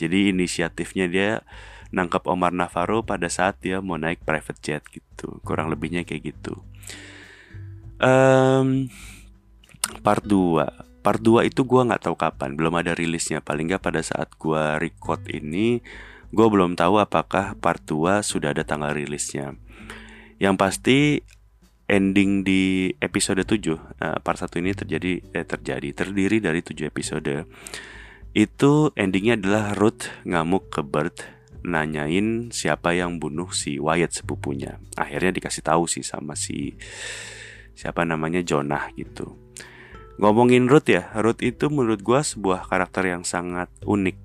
Jadi 0.00 0.32
inisiatifnya 0.32 1.06
dia 1.12 1.44
nangkap 1.92 2.24
Omar 2.24 2.56
Navarro 2.56 3.04
pada 3.04 3.28
saat 3.28 3.60
dia 3.60 3.84
mau 3.84 4.00
naik 4.00 4.24
private 4.24 4.60
jet 4.64 4.82
gitu, 4.88 5.36
kurang 5.44 5.68
lebihnya 5.68 6.08
kayak 6.08 6.32
gitu. 6.32 6.64
Um, 8.00 8.88
part 10.00 10.24
2 10.24 10.92
Part 11.02 11.18
2 11.18 11.50
itu 11.50 11.66
gue 11.66 11.82
nggak 11.82 12.06
tahu 12.06 12.14
kapan, 12.14 12.54
belum 12.54 12.78
ada 12.78 12.94
rilisnya. 12.94 13.42
Paling 13.42 13.74
nggak 13.74 13.82
pada 13.82 14.06
saat 14.06 14.30
gue 14.38 14.78
record 14.78 15.26
ini, 15.34 15.82
gue 16.30 16.46
belum 16.46 16.78
tahu 16.78 17.02
apakah 17.02 17.58
part 17.58 17.82
2 17.82 18.22
sudah 18.22 18.54
ada 18.54 18.62
tanggal 18.62 18.94
rilisnya. 18.94 19.58
Yang 20.38 20.54
pasti 20.54 20.98
ending 21.90 22.46
di 22.46 22.92
episode 23.02 23.42
7 23.42 23.52
uh, 23.52 23.76
eh, 23.76 24.18
part 24.22 24.38
1 24.38 24.62
ini 24.62 24.70
terjadi 24.72 25.12
eh, 25.34 25.46
terjadi 25.46 25.88
terdiri 25.92 26.38
dari 26.38 26.60
7 26.62 26.88
episode. 26.88 27.46
Itu 28.32 28.96
endingnya 28.96 29.36
adalah 29.36 29.76
Ruth 29.76 30.08
ngamuk 30.24 30.72
ke 30.72 30.80
Bert 30.80 31.26
nanyain 31.62 32.50
siapa 32.50 32.96
yang 32.96 33.22
bunuh 33.22 33.52
si 33.54 33.78
Wyatt 33.78 34.24
sepupunya. 34.24 34.82
Akhirnya 34.98 35.30
dikasih 35.36 35.62
tahu 35.62 35.86
sih 35.86 36.02
sama 36.02 36.34
si 36.34 36.74
siapa 37.76 38.02
namanya 38.02 38.40
Jonah 38.42 38.90
gitu. 38.96 39.36
Ngomongin 40.16 40.68
Ruth 40.68 40.88
ya 40.88 41.12
Ruth 41.18 41.44
itu 41.44 41.68
menurut 41.68 42.00
gua 42.00 42.24
sebuah 42.24 42.66
karakter 42.66 43.10
yang 43.10 43.22
sangat 43.22 43.68
unik. 43.84 44.18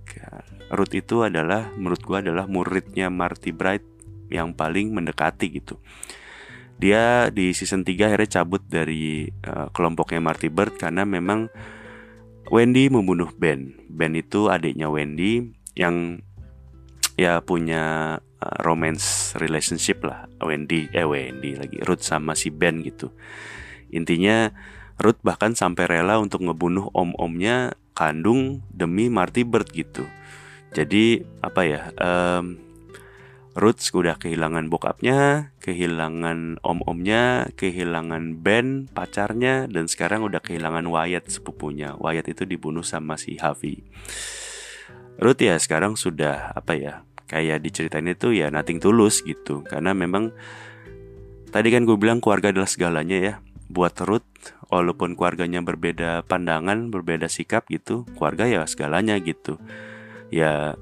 Ruth 0.71 0.93
itu 0.95 1.23
adalah 1.23 1.71
menurut 1.75 2.01
gua 2.03 2.23
adalah 2.23 2.47
muridnya 2.47 3.11
Marty 3.11 3.51
Bright 3.51 3.85
yang 4.27 4.51
paling 4.51 4.91
mendekati 4.91 5.47
gitu 5.51 5.79
dia 6.77 7.33
di 7.33 7.57
season 7.57 7.81
3 7.81 8.13
akhirnya 8.13 8.41
cabut 8.41 8.61
dari 8.69 9.25
uh, 9.45 9.73
kelompoknya 9.73 10.21
Marty 10.21 10.49
Bird 10.53 10.77
karena 10.77 11.03
memang 11.03 11.49
Wendy 12.53 12.87
membunuh 12.87 13.33
Ben. 13.33 13.73
Ben 13.89 14.13
itu 14.13 14.47
adiknya 14.47 14.87
Wendy 14.87 15.41
yang 15.73 16.21
ya 17.17 17.41
punya 17.41 18.17
uh, 18.21 18.57
romance 18.61 19.33
relationship 19.41 20.05
lah 20.05 20.29
Wendy 20.45 20.85
eh 20.93 21.03
Wendy 21.03 21.57
lagi 21.57 21.81
Ruth 21.81 22.05
sama 22.05 22.37
si 22.37 22.53
Ben 22.53 22.85
gitu. 22.85 23.09
Intinya 23.89 24.53
Ruth 25.01 25.21
bahkan 25.25 25.57
sampai 25.57 25.89
rela 25.89 26.21
untuk 26.21 26.45
ngebunuh 26.45 26.93
om-omnya 26.93 27.73
kandung 27.97 28.61
demi 28.69 29.09
Marty 29.09 29.41
Bird 29.41 29.69
gitu. 29.73 30.05
Jadi 30.77 31.25
apa 31.41 31.61
ya? 31.65 31.81
Um, 31.97 32.66
Roots 33.57 33.89
udah 33.89 34.21
kehilangan 34.21 34.69
bokapnya, 34.69 35.49
kehilangan 35.65 36.61
om-omnya, 36.61 37.49
kehilangan 37.57 38.37
Ben 38.37 38.85
pacarnya, 38.85 39.65
dan 39.65 39.89
sekarang 39.89 40.21
udah 40.21 40.45
kehilangan 40.45 40.85
Wyatt 40.85 41.25
sepupunya. 41.25 41.97
Wyatt 41.97 42.29
itu 42.29 42.45
dibunuh 42.45 42.85
sama 42.85 43.17
si 43.17 43.33
Harvey. 43.41 43.81
Ruth 45.17 45.41
ya 45.41 45.57
sekarang 45.57 45.97
sudah 45.97 46.53
apa 46.53 46.77
ya 46.77 46.93
kayak 47.25 47.65
diceritain 47.65 48.05
itu 48.05 48.31
ya 48.37 48.53
nothing 48.53 48.77
tulus 48.77 49.25
gitu 49.25 49.65
karena 49.65 49.91
memang 49.97 50.29
tadi 51.49 51.73
kan 51.73 51.83
gue 51.83 51.97
bilang 51.97 52.21
keluarga 52.21 52.53
adalah 52.53 52.69
segalanya 52.69 53.17
ya 53.17 53.33
buat 53.67 53.97
Ruth 54.05 54.53
walaupun 54.69 55.17
keluarganya 55.17 55.59
berbeda 55.65 56.23
pandangan 56.29 56.93
berbeda 56.93 57.27
sikap 57.27 57.67
gitu 57.67 58.07
keluarga 58.15 58.47
ya 58.47 58.61
segalanya 58.69 59.17
gitu 59.19 59.59
ya 60.31 60.77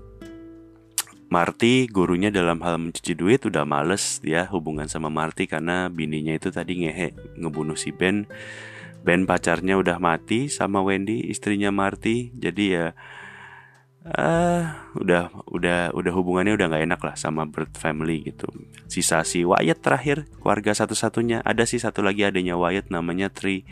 Marty 1.29 1.89
gurunya 1.89 2.29
dalam 2.29 2.61
hal 2.61 2.77
mencuci 2.77 3.17
duit 3.17 3.41
udah 3.43 3.65
males 3.65 4.21
ya 4.21 4.45
hubungan 4.49 4.85
sama 4.85 5.09
Marty 5.09 5.49
karena 5.49 5.89
bininya 5.89 6.37
itu 6.37 6.53
tadi 6.53 6.85
ngehe 6.85 7.37
ngebunuh 7.41 7.77
si 7.77 7.89
Ben. 7.89 8.29
Ben 9.05 9.29
pacarnya 9.29 9.77
udah 9.77 10.01
mati 10.01 10.49
sama 10.49 10.81
Wendy 10.81 11.29
istrinya 11.29 11.69
Marty 11.69 12.33
jadi 12.33 12.63
ya 12.65 12.87
uh, 14.05 14.63
udah 14.93 15.33
udah 15.49 15.79
udah 15.97 16.11
hubungannya 16.13 16.53
udah 16.53 16.69
nggak 16.69 16.85
enak 16.85 17.01
lah 17.01 17.15
sama 17.17 17.49
Bird 17.49 17.73
family 17.73 18.21
gitu. 18.21 18.45
Sisa 18.85 19.25
si 19.25 19.41
Wyatt 19.41 19.81
terakhir 19.81 20.29
keluarga 20.39 20.77
satu-satunya 20.77 21.41
ada 21.41 21.65
sih 21.65 21.81
satu 21.81 22.05
lagi 22.05 22.21
adanya 22.21 22.53
Wyatt 22.53 22.93
namanya 22.93 23.33
Tri. 23.33 23.65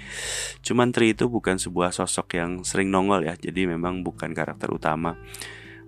Cuman 0.65 0.89
Tri 0.89 1.13
itu 1.13 1.29
bukan 1.29 1.61
sebuah 1.61 1.93
sosok 1.93 2.37
yang 2.37 2.65
sering 2.65 2.89
nongol 2.89 3.25
ya, 3.25 3.37
jadi 3.37 3.69
memang 3.69 4.01
bukan 4.01 4.33
karakter 4.33 4.73
utama. 4.73 5.15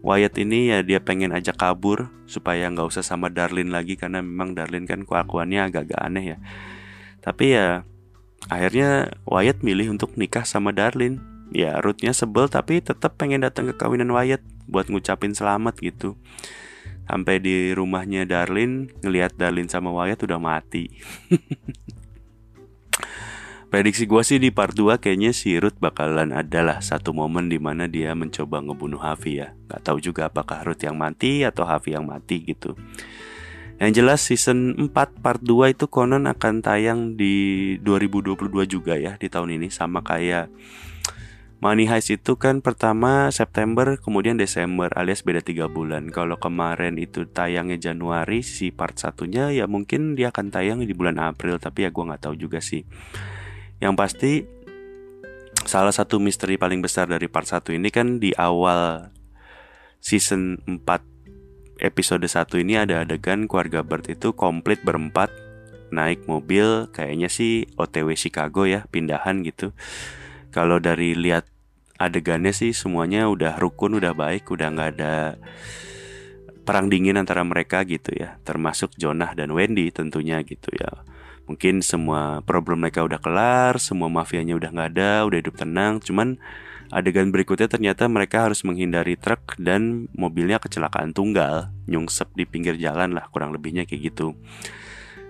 Wyatt 0.05 0.37
ini 0.37 0.69
ya 0.69 0.85
dia 0.85 1.01
pengen 1.01 1.33
ajak 1.33 1.57
kabur 1.57 2.13
supaya 2.29 2.69
nggak 2.69 2.93
usah 2.93 3.01
sama 3.01 3.33
Darlin 3.33 3.73
lagi 3.73 3.97
karena 3.97 4.21
memang 4.21 4.53
Darlin 4.53 4.85
kan 4.85 5.01
kelakuannya 5.01 5.65
agak-agak 5.65 5.97
aneh 5.97 6.25
ya. 6.29 6.37
Tapi 7.25 7.57
ya 7.57 7.81
akhirnya 8.45 9.17
Wyatt 9.25 9.65
milih 9.65 9.97
untuk 9.97 10.13
nikah 10.13 10.45
sama 10.45 10.69
Darlin 10.69 11.25
ya 11.49 11.81
Ruthnya 11.81 12.13
sebel 12.13 12.45
tapi 12.53 12.85
tetap 12.85 13.17
pengen 13.17 13.41
datang 13.41 13.65
ke 13.65 13.73
kawinan 13.73 14.13
Wyatt 14.13 14.45
buat 14.69 14.93
ngucapin 14.93 15.33
selamat 15.33 15.81
gitu. 15.81 16.13
Sampai 17.09 17.41
di 17.41 17.73
rumahnya 17.73 18.29
Darlin 18.29 18.93
ngelihat 19.01 19.33
Darlin 19.41 19.73
sama 19.73 19.89
Wyatt 19.89 20.21
udah 20.21 20.37
mati 20.37 20.85
prediksi 23.75 24.07
gue 24.07 24.23
sih 24.23 24.39
di 24.39 24.55
part 24.55 24.71
2 24.71 25.03
kayaknya 25.03 25.35
si 25.35 25.59
Ruth 25.59 25.75
bakalan 25.83 26.31
adalah 26.31 26.79
satu 26.79 27.11
momen 27.11 27.51
di 27.51 27.59
mana 27.59 27.91
dia 27.91 28.15
mencoba 28.15 28.63
ngebunuh 28.63 29.03
Hafi 29.03 29.43
ya 29.43 29.51
Gak 29.67 29.91
tahu 29.91 29.99
juga 29.99 30.31
apakah 30.31 30.63
Ruth 30.63 30.79
yang 30.79 30.95
mati 30.95 31.43
atau 31.43 31.67
Hafi 31.67 31.91
yang 31.91 32.07
mati 32.07 32.39
gitu 32.47 32.79
yang 33.75 33.91
jelas 33.91 34.23
season 34.23 34.79
4 34.79 35.19
part 35.19 35.43
2 35.43 35.75
itu 35.75 35.91
konon 35.91 36.23
akan 36.23 36.63
tayang 36.63 37.19
di 37.19 37.75
2022 37.83 38.47
juga 38.63 38.95
ya 38.95 39.19
di 39.19 39.27
tahun 39.27 39.59
ini 39.59 39.67
sama 39.67 39.99
kayak 40.07 40.47
Money 41.59 41.91
Heist 41.91 42.15
itu 42.15 42.39
kan 42.39 42.63
pertama 42.63 43.27
September 43.35 43.99
kemudian 43.99 44.39
Desember 44.39 44.87
alias 44.95 45.23
beda 45.23 45.41
tiga 45.41 45.65
bulan. 45.65 46.13
Kalau 46.13 46.37
kemarin 46.37 46.99
itu 46.99 47.25
tayangnya 47.25 47.79
Januari 47.79 48.43
si 48.45 48.69
part 48.69 48.99
satunya 48.99 49.49
ya 49.49 49.65
mungkin 49.65 50.13
dia 50.13 50.29
akan 50.29 50.51
tayang 50.51 50.83
di 50.83 50.93
bulan 50.93 51.17
April 51.17 51.57
tapi 51.57 51.87
ya 51.87 51.89
gue 51.89 52.03
nggak 52.05 52.21
tahu 52.21 52.35
juga 52.37 52.59
sih. 52.61 52.85
Yang 53.79 53.93
pasti 53.97 54.33
salah 55.65 55.91
satu 55.91 56.21
misteri 56.21 56.61
paling 56.61 56.79
besar 56.79 57.09
dari 57.09 57.25
part 57.25 57.49
1 57.49 57.73
ini 57.73 57.89
kan 57.89 58.21
di 58.21 58.31
awal 58.37 59.09
season 59.97 60.61
4 60.69 61.81
episode 61.81 62.23
1 62.23 62.61
ini 62.61 62.77
ada 62.77 63.01
adegan 63.01 63.49
keluarga 63.49 63.81
Bert 63.81 64.07
itu 64.07 64.31
komplit 64.37 64.85
berempat 64.85 65.33
naik 65.89 66.29
mobil 66.29 66.87
kayaknya 66.93 67.27
sih 67.27 67.65
OTW 67.75 68.13
Chicago 68.13 68.69
ya 68.69 68.85
pindahan 68.93 69.41
gitu. 69.41 69.73
Kalau 70.53 70.79
dari 70.79 71.17
lihat 71.17 71.49
adegannya 71.97 72.53
sih 72.53 72.71
semuanya 72.71 73.27
udah 73.27 73.57
rukun 73.57 73.97
udah 73.97 74.13
baik 74.13 74.47
udah 74.51 74.67
nggak 74.71 74.89
ada 74.99 75.39
perang 76.65 76.89
dingin 76.89 77.17
antara 77.17 77.41
mereka 77.41 77.83
gitu 77.83 78.13
ya. 78.13 78.37
Termasuk 78.45 78.93
Jonah 78.95 79.33
dan 79.33 79.51
Wendy 79.51 79.89
tentunya 79.89 80.39
gitu 80.45 80.69
ya 80.77 81.03
mungkin 81.45 81.85
semua 81.85 82.41
problem 82.41 82.81
mereka 82.81 83.05
udah 83.05 83.21
kelar 83.21 83.77
semua 83.77 84.09
mafianya 84.09 84.57
udah 84.57 84.69
nggak 84.73 84.89
ada 84.97 85.11
udah 85.25 85.37
hidup 85.39 85.55
tenang. 85.57 86.01
Cuman 86.01 86.41
adegan 86.93 87.33
berikutnya 87.33 87.69
ternyata 87.69 88.05
mereka 88.09 88.45
harus 88.45 88.61
menghindari 88.65 89.17
truk 89.17 89.57
dan 89.57 90.09
mobilnya 90.13 90.61
kecelakaan 90.61 91.13
tunggal 91.13 91.73
nyungsep 91.89 92.29
di 92.37 92.45
pinggir 92.45 92.77
jalan 92.77 93.13
lah 93.13 93.29
kurang 93.29 93.53
lebihnya 93.53 93.85
kayak 93.89 94.13
gitu. 94.13 94.37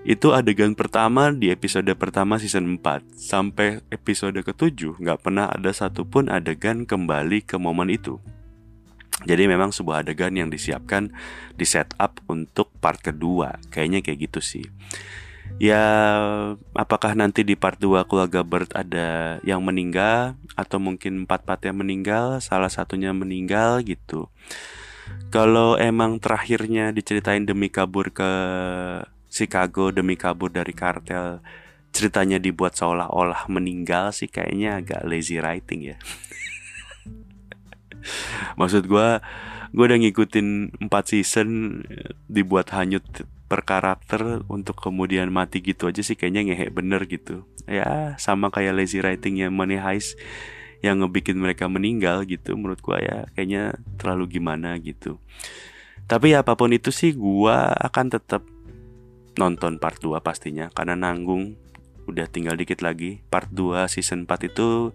Itu 0.06 0.38
adegan 0.38 0.78
pertama 0.78 1.34
di 1.34 1.50
episode 1.50 1.90
pertama 1.98 2.38
season 2.38 2.78
4 2.78 3.18
Sampai 3.18 3.82
episode 3.90 4.38
ke-7 4.38 5.02
nggak 5.02 5.26
pernah 5.26 5.50
ada 5.50 5.74
satupun 5.74 6.30
adegan 6.30 6.86
kembali 6.86 7.42
ke 7.42 7.58
momen 7.58 7.90
itu. 7.90 8.22
Jadi 9.26 9.50
memang 9.50 9.74
sebuah 9.74 10.06
adegan 10.06 10.36
yang 10.38 10.54
disiapkan 10.54 11.10
di 11.58 11.66
setup 11.66 12.22
untuk 12.30 12.70
part 12.78 13.02
kedua. 13.02 13.58
Kayaknya 13.74 14.06
kayak 14.06 14.30
gitu 14.30 14.40
sih 14.46 14.66
Ya 15.56 15.88
apakah 16.76 17.16
nanti 17.16 17.48
di 17.48 17.56
part 17.56 17.80
2 17.80 18.04
keluarga 18.12 18.44
Bird 18.44 18.76
ada 18.76 19.40
yang 19.48 19.64
meninggal 19.64 20.36
Atau 20.60 20.84
mungkin 20.84 21.24
empat 21.24 21.48
part 21.48 21.64
yang 21.64 21.80
meninggal 21.80 22.44
Salah 22.44 22.68
satunya 22.68 23.16
meninggal 23.16 23.80
gitu 23.88 24.28
Kalau 25.32 25.80
emang 25.80 26.20
terakhirnya 26.20 26.92
diceritain 26.92 27.48
demi 27.48 27.72
kabur 27.72 28.12
ke 28.12 28.32
Chicago 29.36 29.92
demi 29.92 30.16
kabur 30.16 30.48
dari 30.48 30.72
kartel 30.72 31.44
ceritanya 31.96 32.40
dibuat 32.40 32.76
seolah-olah 32.76 33.48
meninggal 33.48 34.12
sih 34.12 34.28
kayaknya 34.28 34.84
agak 34.84 35.08
lazy 35.08 35.40
writing 35.40 35.96
ya. 35.96 35.98
Maksud 38.60 38.88
gue, 38.88 39.08
gue 39.72 39.86
udah 39.88 40.00
ngikutin 40.04 40.48
4 40.88 40.92
season 41.08 41.80
dibuat 42.28 42.76
hanyut 42.76 43.04
per 43.46 43.62
karakter 43.62 44.42
untuk 44.50 44.82
kemudian 44.82 45.30
mati 45.30 45.62
gitu 45.62 45.86
aja 45.86 46.02
sih 46.02 46.18
kayaknya 46.18 46.54
ngehe 46.54 46.68
bener 46.74 47.06
gitu. 47.06 47.46
Ya 47.70 48.18
sama 48.18 48.50
kayak 48.50 48.78
lazy 48.78 49.02
writingnya 49.02 49.54
Money 49.54 49.78
Heist 49.78 50.18
yang 50.82 51.02
ngebikin 51.02 51.38
mereka 51.38 51.66
meninggal 51.66 52.26
gitu 52.30 52.54
menurut 52.58 52.82
gue 52.82 52.98
ya 53.02 53.26
kayaknya 53.34 53.78
terlalu 53.98 54.38
gimana 54.38 54.78
gitu. 54.82 55.22
Tapi 56.06 56.38
ya 56.38 56.46
apa 56.46 56.54
pun 56.54 56.70
itu 56.74 56.94
sih 56.94 57.14
gue 57.18 57.58
akan 57.82 58.06
tetap 58.14 58.46
nonton 59.36 59.82
part 59.82 59.98
2 60.00 60.16
pastinya 60.22 60.72
karena 60.72 60.96
nanggung 60.96 61.58
udah 62.06 62.30
tinggal 62.30 62.54
dikit 62.54 62.86
lagi 62.86 63.26
part 63.28 63.50
2 63.50 63.90
season 63.90 64.30
4 64.30 64.54
itu 64.54 64.94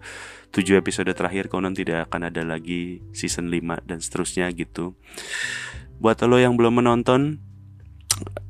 7 0.55 0.79
episode 0.79 1.11
terakhir 1.11 1.51
konon 1.51 1.75
tidak 1.75 2.07
akan 2.07 2.31
ada 2.31 2.41
lagi 2.43 3.03
season 3.11 3.51
5 3.51 3.83
dan 3.83 3.99
seterusnya 3.99 4.47
gitu 4.55 4.95
buat 5.99 6.17
lo 6.23 6.39
yang 6.39 6.55
belum 6.55 6.81
menonton 6.81 7.50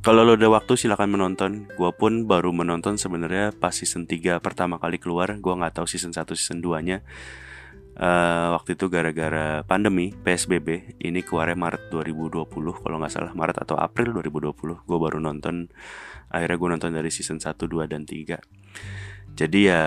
kalau 0.02 0.26
lo 0.26 0.34
ada 0.34 0.50
waktu 0.50 0.74
silahkan 0.78 1.08
menonton. 1.08 1.70
Gue 1.78 1.92
pun 1.94 2.26
baru 2.26 2.50
menonton 2.50 2.98
sebenarnya 2.98 3.54
pas 3.54 3.72
season 3.74 4.10
3 4.10 4.42
pertama 4.42 4.82
kali 4.82 4.98
keluar. 4.98 5.38
Gue 5.38 5.54
nggak 5.54 5.82
tahu 5.82 5.88
season 5.88 6.12
1 6.14 6.26
season 6.34 6.60
2 6.60 6.88
nya 6.88 7.06
uh, 8.02 8.58
waktu 8.58 8.74
itu 8.80 8.90
gara-gara 8.90 9.62
pandemi 9.68 10.10
PSBB 10.12 10.98
ini 11.04 11.22
keluarnya 11.22 11.58
Maret 11.58 11.94
2020 11.94 12.50
kalau 12.82 12.98
nggak 12.98 13.14
salah. 13.14 13.32
Maret 13.38 13.62
atau 13.62 13.78
April 13.78 14.16
2020 14.18 14.88
gue 14.88 14.98
baru 14.98 15.18
nonton. 15.22 15.70
Akhirnya 16.32 16.58
gue 16.58 16.70
nonton 16.72 16.92
dari 16.96 17.12
season 17.12 17.44
1, 17.44 17.60
2, 17.60 17.92
dan 17.92 18.08
3 18.08 19.12
jadi 19.32 19.60
ya 19.72 19.84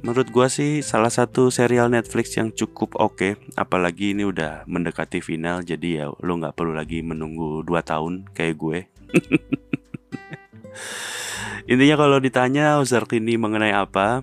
menurut 0.00 0.32
gue 0.32 0.46
sih 0.48 0.80
salah 0.80 1.12
satu 1.12 1.52
serial 1.52 1.92
Netflix 1.92 2.32
yang 2.38 2.52
cukup 2.54 2.96
oke. 2.96 3.16
Okay, 3.16 3.32
apalagi 3.58 4.16
ini 4.16 4.24
udah 4.24 4.64
mendekati 4.64 5.20
final 5.20 5.60
jadi 5.60 5.88
ya 6.02 6.06
lo 6.10 6.32
nggak 6.38 6.56
perlu 6.56 6.72
lagi 6.72 7.04
menunggu 7.04 7.60
2 7.66 7.70
tahun 7.84 8.12
kayak 8.32 8.54
gue 8.56 8.78
intinya 11.70 11.96
kalau 11.98 12.22
ditanya 12.22 12.78
Ozark 12.78 13.18
ini 13.18 13.34
mengenai 13.40 13.74
apa 13.74 14.22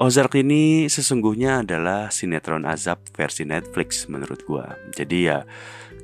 Ozark 0.00 0.40
ini 0.40 0.88
sesungguhnya 0.88 1.60
adalah 1.60 2.08
sinetron 2.08 2.64
azab 2.64 3.04
versi 3.12 3.44
Netflix 3.44 4.08
menurut 4.08 4.40
gua. 4.48 4.72
Jadi 4.96 5.28
ya, 5.28 5.44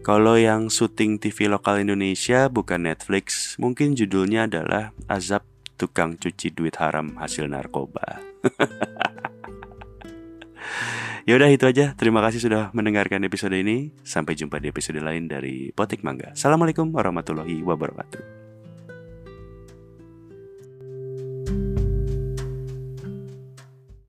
kalau 0.04 0.36
yang 0.36 0.68
syuting 0.68 1.16
TV 1.16 1.48
lokal 1.48 1.80
Indonesia 1.80 2.52
bukan 2.52 2.84
Netflix, 2.84 3.56
mungkin 3.56 3.96
judulnya 3.96 4.44
adalah 4.44 4.92
Azab 5.08 5.40
Tukang 5.80 6.20
Cuci 6.20 6.52
Duit 6.52 6.76
Haram 6.76 7.16
Hasil 7.16 7.48
Narkoba. 7.48 8.20
Yaudah 11.28 11.52
itu 11.52 11.68
aja. 11.68 11.92
Terima 11.92 12.24
kasih 12.24 12.40
sudah 12.40 12.72
mendengarkan 12.72 13.20
episode 13.20 13.52
ini. 13.52 13.92
Sampai 14.00 14.32
jumpa 14.32 14.64
di 14.64 14.72
episode 14.72 14.96
lain 14.96 15.28
dari 15.28 15.68
Potik 15.76 16.00
Mangga. 16.00 16.32
Assalamualaikum 16.32 16.88
warahmatullahi 16.88 17.60
wabarakatuh. 17.60 18.47